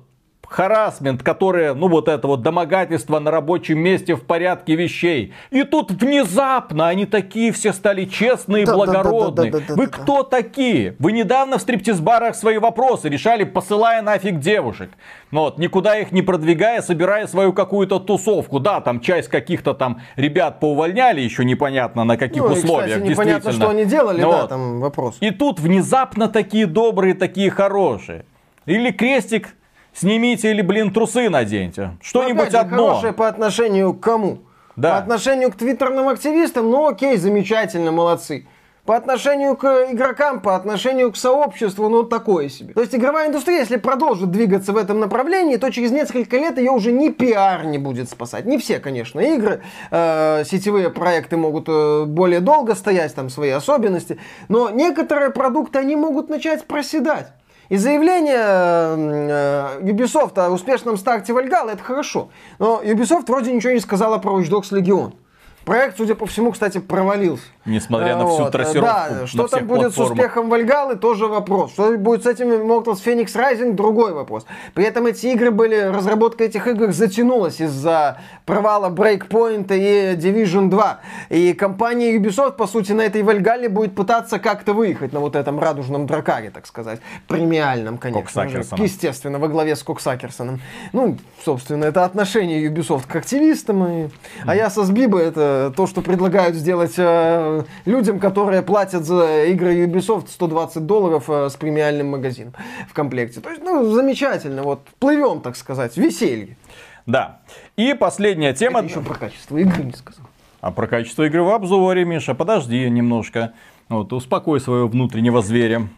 [0.55, 5.35] харасмент, которое, ну вот это вот домогательство на рабочем месте в порядке вещей.
[5.51, 9.51] И тут внезапно они такие все стали честные и Да, благородные.
[9.51, 10.95] да, да, да, Вы кто такие?
[11.01, 14.91] Вы недавно в стриптиз-барах свои вопросы решали, посылая нафиг девушек.
[15.33, 18.61] Вот, никуда их не продвигая, собирая свою какую-то тусовку.
[18.61, 22.93] Да, там часть каких-то там ребят поувольняли, еще непонятно на каких Ну, и, условиях.
[22.99, 24.49] кстати, непонятно, что они делали, Ну да, вот.
[24.51, 25.17] там вопрос.
[25.19, 28.25] И тут внезапно такие добрые, такие хорошие.
[28.67, 29.49] Или крестик
[29.95, 31.83] снимите, или, блин, трусы наденьте.
[31.93, 32.89] Ну, Что-нибудь опять одно.
[32.89, 34.39] Хорошее по отношению к кому?
[34.77, 34.93] Да.
[34.93, 38.47] По отношению к твиттерным активистам, ну окей, замечательно, молодцы.
[38.85, 42.75] По отношению к игрокам, по отношению к сообществу, ну такое себе.
[42.75, 46.71] То есть игровая индустрия, если продолжит двигаться в этом направлении, то через несколько лет ее
[46.71, 48.45] уже ни пиар не будет спасать.
[48.45, 54.19] Не все, конечно, игры, э, сетевые проекты могут э, более долго стоять, там свои особенности,
[54.49, 57.33] но некоторые продукты, они могут начать проседать.
[57.69, 62.29] И заявление э, Ubisoft о успешном старте Вальгала это хорошо.
[62.59, 65.15] Но Ubisoft вроде ничего не сказала про Watch Dogs Legion.
[65.65, 67.45] Проект, судя по всему, кстати, провалился.
[67.65, 70.13] Несмотря на всю Вот, трассировку Да, что там будет с платформах.
[70.13, 71.73] успехом Вальгалы, тоже вопрос.
[71.73, 74.45] Что будет с этими Immortals Phoenix Rising, другой вопрос.
[74.75, 81.01] При этом эти игры были, разработка этих игр затянулась из-за провала Breakpoint и Division 2.
[81.31, 85.59] И компания Ubisoft, по сути, на этой Вальгале будет пытаться как-то выехать на вот этом
[85.59, 87.01] радужном дракаре, так сказать.
[87.27, 88.63] Премиальном, конечно же.
[88.77, 90.61] Естественно, во главе с Коксакерсоном.
[90.93, 93.87] Ну, собственно, это отношение Ubisoft к активистам.
[93.87, 94.09] И...
[94.45, 99.85] А я со Сбиба это то, что предлагают сделать э, людям, которые платят за игры
[99.87, 102.55] Ubisoft 120 долларов э, с премиальным магазином
[102.89, 103.41] в комплекте.
[103.41, 104.63] То есть, ну, замечательно.
[104.63, 106.57] Вот, плывем, так сказать, веселье.
[107.07, 107.41] Да.
[107.77, 108.81] И последняя тема.
[108.81, 110.25] Это еще про качество игры не сказал.
[110.61, 113.53] А про качество игры в обзоре, Миша, подожди немножко.
[113.91, 115.89] Вот, успокой своего внутреннего зверя.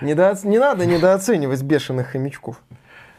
[0.00, 2.56] Недооц- Не надо недооценивать бешеных хомячков.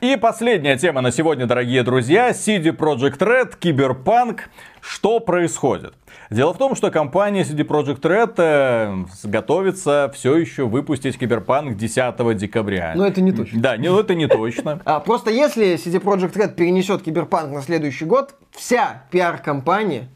[0.04, 2.32] И последняя тема на сегодня, дорогие друзья.
[2.32, 4.50] CD Projekt Red, Киберпанк.
[4.82, 5.94] Что происходит?
[6.30, 12.36] Дело в том, что компания CD Projekt Red э, готовится все еще выпустить Киберпанк 10
[12.36, 12.92] декабря.
[12.98, 13.62] Но это не точно.
[13.62, 14.82] Да, не, ну это не точно.
[14.84, 20.10] А, просто если CD Projekt Red перенесет Киберпанк на следующий год, вся пиар-кампания,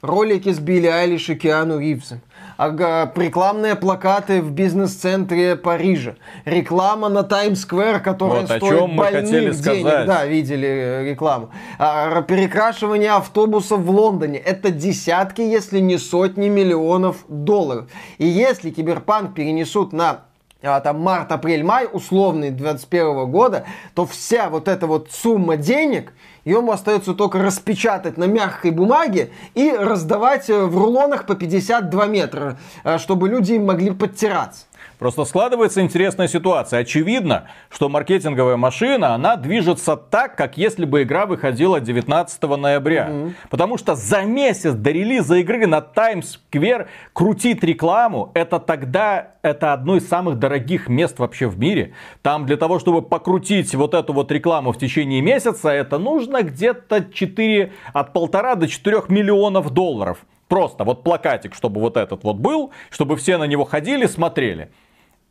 [0.00, 2.20] ролики с Билли Айлиш и Киану Ривзом,
[2.58, 9.24] рекламные плакаты в бизнес-центре Парижа, реклама на Таймс-сквер, которая Вот о стоит чем мы больных
[9.24, 9.54] хотели денег.
[9.54, 10.06] сказать.
[10.06, 11.50] Да, видели э, рекламу.
[11.78, 14.38] А, перекрашивание автобусов в Лондоне.
[14.38, 17.86] Это десятки, если не сотни миллионов долларов.
[18.18, 20.20] И если Киберпанк перенесут на
[20.62, 26.12] а, там март, апрель, май, условный 21 года, то вся вот эта вот сумма денег,
[26.44, 32.58] ему остается только распечатать на мягкой бумаге и раздавать э, в рулонах по 52 метра,
[32.84, 34.66] э, чтобы люди им могли подтираться.
[34.98, 36.80] Просто складывается интересная ситуация.
[36.80, 43.10] Очевидно, что маркетинговая машина, она движется так, как если бы игра выходила 19 ноября.
[43.50, 49.72] Потому что за месяц до релиза игры на Times Square крутить рекламу, это тогда, это
[49.72, 51.94] одно из самых дорогих мест вообще в мире.
[52.22, 57.04] Там для того, чтобы покрутить вот эту вот рекламу в течение месяца, это нужно где-то
[57.12, 60.18] 4, от полтора до 4 миллионов долларов.
[60.48, 64.70] Просто вот плакатик, чтобы вот этот вот был, чтобы все на него ходили, смотрели.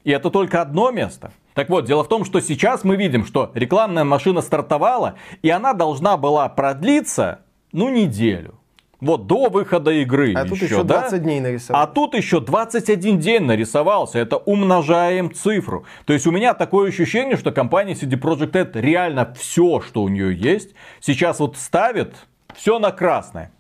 [0.04, 1.32] И это только одно место.
[1.54, 5.74] Так вот, дело в том, что сейчас мы видим, что рекламная машина стартовала, и она
[5.74, 7.40] должна была продлиться,
[7.72, 8.60] ну, неделю.
[9.04, 10.34] Вот до выхода игры.
[10.34, 11.02] А тут еще да?
[11.02, 11.84] 20 дней нарисовали.
[11.84, 14.18] А тут еще 21 день нарисовался.
[14.18, 15.84] Это умножаем цифру.
[16.06, 20.08] То есть у меня такое ощущение, что компания CD Projekt Red реально все, что у
[20.08, 22.16] нее есть, сейчас вот ставит
[22.56, 23.52] все на красное.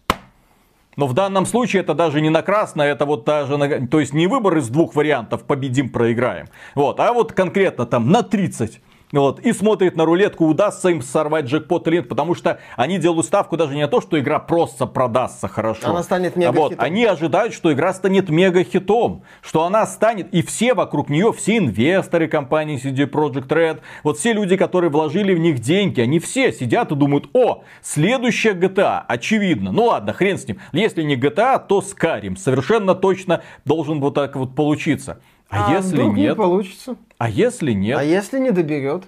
[0.95, 4.13] Но в данном случае это даже не на красное, это вот даже, на- то есть
[4.13, 6.47] не выбор из двух вариантов, победим, проиграем.
[6.75, 8.79] Вот, а вот конкретно там на 30.
[9.13, 13.27] Вот, и смотрит на рулетку, удастся им сорвать джекпот или нет, потому что они делают
[13.27, 15.87] ставку даже не на то, что игра просто продастся хорошо.
[15.87, 20.73] Она станет А вот, они ожидают, что игра станет мега-хитом, что она станет, и все
[20.73, 25.59] вокруг нее, все инвесторы компании CD Projekt Red, вот все люди, которые вложили в них
[25.59, 29.71] деньги, они все сидят и думают, о, следующая GTA, очевидно.
[29.71, 30.57] Ну ладно, хрен с ним.
[30.71, 32.35] Если не GTA, то Skyrim.
[32.35, 35.19] Совершенно точно должен вот так вот получиться.
[35.53, 36.37] А, если вдруг не нет?
[36.37, 36.95] получится?
[37.17, 37.99] А если нет?
[37.99, 39.03] А если не доберет?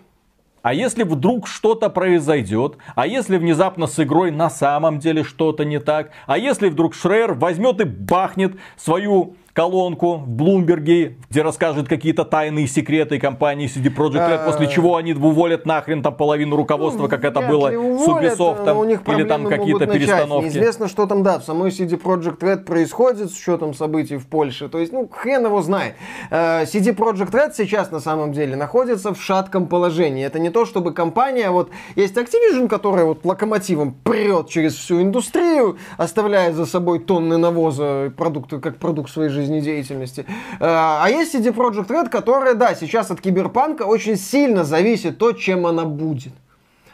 [0.62, 2.78] А если вдруг что-то произойдет?
[2.96, 6.12] А если внезапно с игрой на самом деле что-то не так?
[6.26, 12.68] А если вдруг Шрейер возьмет и бахнет свою колонку в Блумберге, где расскажет какие-то тайные
[12.68, 17.39] секреты компании CD Projekt Red, после чего они уволят нахрен там половину руководства, как это
[17.39, 20.47] было с Ubisoft, или там какие-то перестановки.
[20.47, 24.68] Неизвестно, что там, да, в самой CD Projekt Red происходит с учетом событий в Польше.
[24.68, 25.95] То есть, ну, хрен его знает.
[26.32, 30.26] Э, CD Projekt Red сейчас на самом деле находится в шатком положении.
[30.26, 35.78] Это не то, чтобы компания, вот есть Activision, которая вот локомотивом прет через всю индустрию,
[35.95, 40.26] оставляя за собой тонны навоза продукты, как продукт своей жизнедеятельности.
[40.60, 45.32] Э, А есть CD Projekt Red, которая, да, сейчас от Киберпанка очень сильно зависит то,
[45.34, 46.34] чем она будет.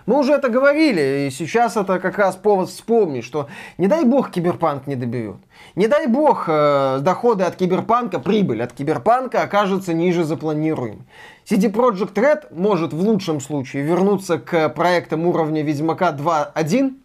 [0.08, 3.48] Мы уже это говорили, и сейчас это как раз повод вспомнить, что
[3.78, 5.38] не дай бог Киберпанк не доберет.
[5.76, 11.04] Не дай бог э, доходы от Киберпанка, прибыль от Киберпанка окажется ниже запланируемой.
[11.46, 16.96] CD Projekt Red может в лучшем случае вернуться к проектам уровня Ведьмака 2.1,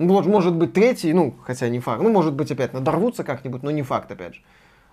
[0.00, 3.70] вот, может быть третий, ну, хотя не факт, ну, может быть опять надорвутся как-нибудь, но
[3.70, 4.40] не факт опять же.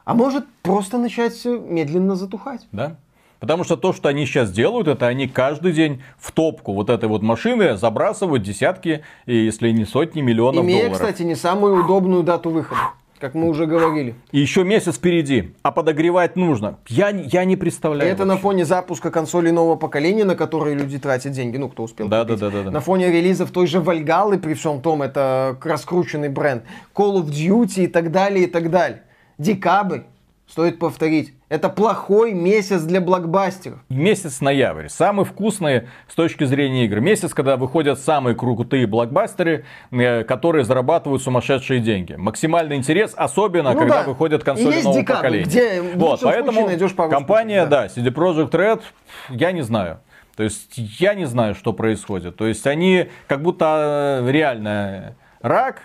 [0.07, 2.65] А может просто начать медленно затухать.
[2.71, 2.95] Да?
[3.41, 7.09] Потому что то, что они сейчас делают, это они каждый день в топку вот этой
[7.09, 10.97] вот машины забрасывают десятки, если не сотни миллионов Имея, долларов.
[10.97, 12.79] кстати, не самую удобную дату выхода,
[13.19, 14.15] как мы уже говорили.
[14.31, 16.77] И еще месяц впереди, а подогревать нужно.
[16.87, 18.09] Я, я не представляю.
[18.09, 18.43] Это на вообще.
[18.43, 22.39] фоне запуска консолей нового поколения, на которые люди тратят деньги, ну, кто успел Да, купить.
[22.39, 22.71] да, да, да, да.
[22.71, 26.63] На фоне релизов той же Вальгалы, при всем том, это раскрученный бренд,
[26.95, 29.03] Call of Duty и так далее, и так далее.
[29.37, 30.01] Декабрь,
[30.47, 33.79] стоит повторить, это плохой месяц для блокбастеров.
[33.89, 34.87] Месяц ноябрь.
[34.89, 36.99] Самый вкусный с точки зрения игр.
[36.99, 42.13] Месяц, когда выходят самые крутые блокбастеры, э, которые зарабатывают сумасшедшие деньги.
[42.13, 44.09] Максимальный интерес, особенно Ну когда да.
[44.09, 45.45] выходят И консоли есть нового декабрь, поколения.
[45.45, 46.69] где вот, поэтому
[47.09, 47.83] компания, да.
[47.83, 48.81] да, CD Projekt Red,
[49.29, 49.99] я не знаю.
[50.35, 52.35] То есть я не знаю, что происходит.
[52.35, 55.81] То есть они как будто э, реально рак,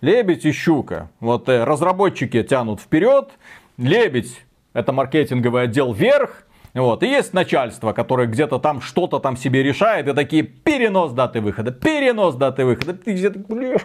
[0.00, 1.10] лебедь и щука.
[1.20, 3.30] Вот э, разработчики тянут вперед,
[3.76, 4.42] лебедь
[4.72, 7.02] это маркетинговый отдел вверх, вот.
[7.02, 11.70] И есть начальство, которое где-то там что-то там себе решает, и такие перенос даты выхода,
[11.70, 12.92] перенос даты выхода.
[12.92, 13.78] Ты где-то, бля.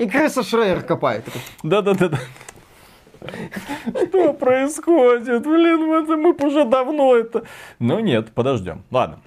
[0.00, 1.24] И крыса Шрейер копает.
[1.62, 2.18] Да-да-да.
[4.08, 5.42] Что происходит?
[5.42, 5.80] Блин,
[6.22, 7.44] мы б уже давно это...
[7.78, 8.82] Ну нет, подождем.
[8.90, 9.18] Ладно.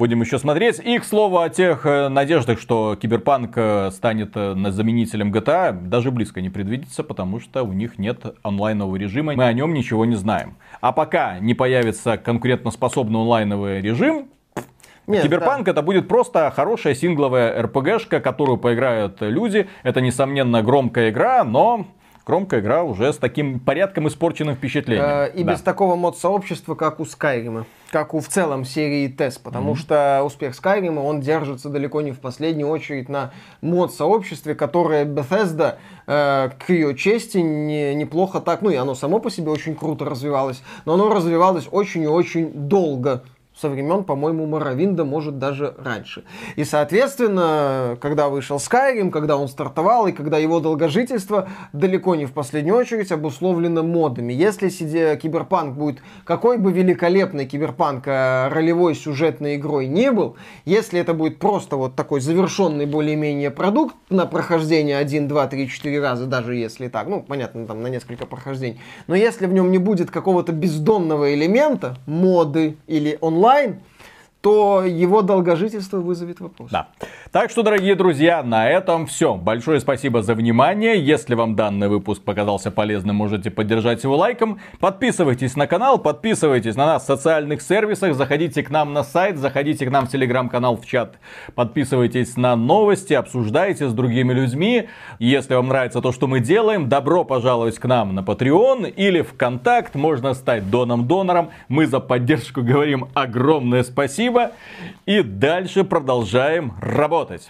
[0.00, 0.80] Будем еще смотреть.
[0.82, 6.10] И, к слову, о тех э, надеждах, что Киберпанк э, станет э, заменителем GTA, даже
[6.10, 9.34] близко не предвидится, потому что у них нет онлайнового режима.
[9.34, 10.56] Мы о нем ничего не знаем.
[10.80, 14.30] А пока не появится конкурентоспособный онлайновый режим,
[15.06, 19.68] Нет, Киберпанк это будет просто хорошая сингловая РПГшка, которую поиграют люди.
[19.82, 21.86] Это, несомненно, громкая игра, но
[22.24, 25.04] громкая игра уже с таким порядком испорченным впечатлением.
[25.04, 25.52] Э, И Да.
[25.52, 27.66] без такого мод-сообщества, как у Скайрима.
[27.90, 29.40] Как у в целом серии TES.
[29.42, 33.32] Потому что успех Скайрима, он держится далеко не в последнюю очередь на
[33.62, 38.62] мод-сообществе, которое Bethesda, э, к ее чести, не- неплохо так...
[38.62, 40.62] Ну и оно само по себе очень круто развивалось.
[40.84, 43.24] Но оно развивалось очень и очень долго.
[43.60, 46.24] Со времен, по-моему, Morrowind а, может, даже раньше.
[46.56, 52.32] И, соответственно, когда вышел Skyrim, когда он стартовал, и когда его долгожительство далеко не в
[52.32, 54.32] последнюю очередь обусловлено модами.
[54.32, 60.98] Если CD Киберпанк будет, какой бы великолепный Киберпанк э, ролевой сюжетной игрой не был, если
[60.98, 66.24] это будет просто вот такой завершенный более-менее продукт на прохождение 1, 2, 3, 4 раза,
[66.24, 70.10] даже если так, ну, понятно, там на несколько прохождений, но если в нем не будет
[70.10, 73.82] какого-то бездонного элемента, моды или онлайн, wine.
[74.40, 76.70] То его долгожительство вызовет вопрос.
[76.70, 76.88] Да.
[77.30, 79.34] Так что, дорогие друзья, на этом все.
[79.34, 80.98] Большое спасибо за внимание.
[80.98, 84.58] Если вам данный выпуск показался полезным, можете поддержать его лайком.
[84.78, 89.84] Подписывайтесь на канал, подписывайтесь на нас в социальных сервисах, заходите к нам на сайт, заходите
[89.84, 91.18] к нам в телеграм-канал, в чат.
[91.54, 94.88] Подписывайтесь на новости, обсуждайте с другими людьми.
[95.18, 99.94] Если вам нравится то, что мы делаем, добро пожаловать к нам на Patreon или ВКонтакт.
[99.96, 101.50] Можно стать доном-донором.
[101.68, 104.29] Мы за поддержку говорим огромное спасибо.
[105.06, 107.48] И дальше продолжаем работать.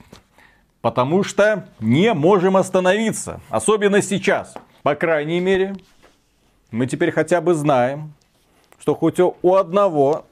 [0.81, 3.41] Потому что не можем остановиться.
[3.51, 4.55] Особенно сейчас.
[4.83, 5.77] По крайней мере,
[6.71, 8.13] мы теперь хотя бы знаем,
[8.79, 10.25] что хоть у одного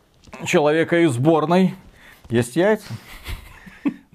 [0.47, 1.75] человека из сборной
[2.31, 2.95] есть яйца.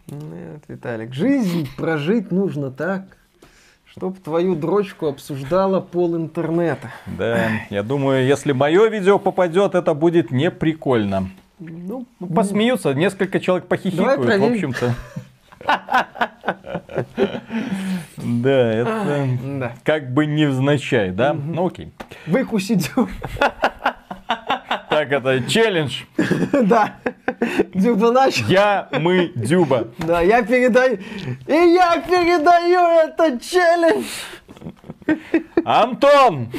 [0.08, 3.18] Нет, Виталик, жизнь прожить нужно так,
[3.86, 6.92] чтоб твою дрочку обсуждала пол интернета.
[7.06, 11.30] Да, я думаю, если мое видео попадет, это будет не прикольно.
[11.70, 14.96] Ну, Ну, посмеются, несколько человек похихикают, в общем-то.
[18.18, 21.34] Да, это как бы невзначай, да?
[21.34, 21.92] Ну окей.
[22.28, 23.08] Выкуси дю.
[24.90, 26.04] Так, это челлендж.
[26.64, 26.98] Да.
[27.74, 28.46] Дюба начал.
[28.48, 29.88] Я, мы, Дюба.
[29.98, 31.00] Да, я передаю.
[31.48, 34.06] И я передаю этот челлендж
[35.66, 36.50] Антон!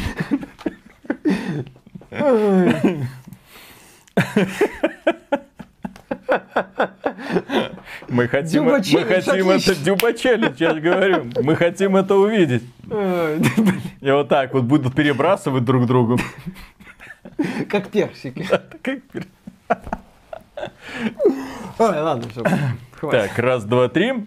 [8.09, 9.73] Мы хотим, Дюба мы хотим отлично.
[9.73, 11.25] это Дюба челлендж, я же говорю.
[11.43, 12.63] Мы хотим это увидеть.
[14.01, 16.19] И вот так вот будут перебрасывать друг другу.
[17.69, 18.47] Как персики.
[18.83, 19.27] Как пер-
[21.79, 22.45] Ой, ладно, все.
[23.11, 24.27] Так, раз, два, три.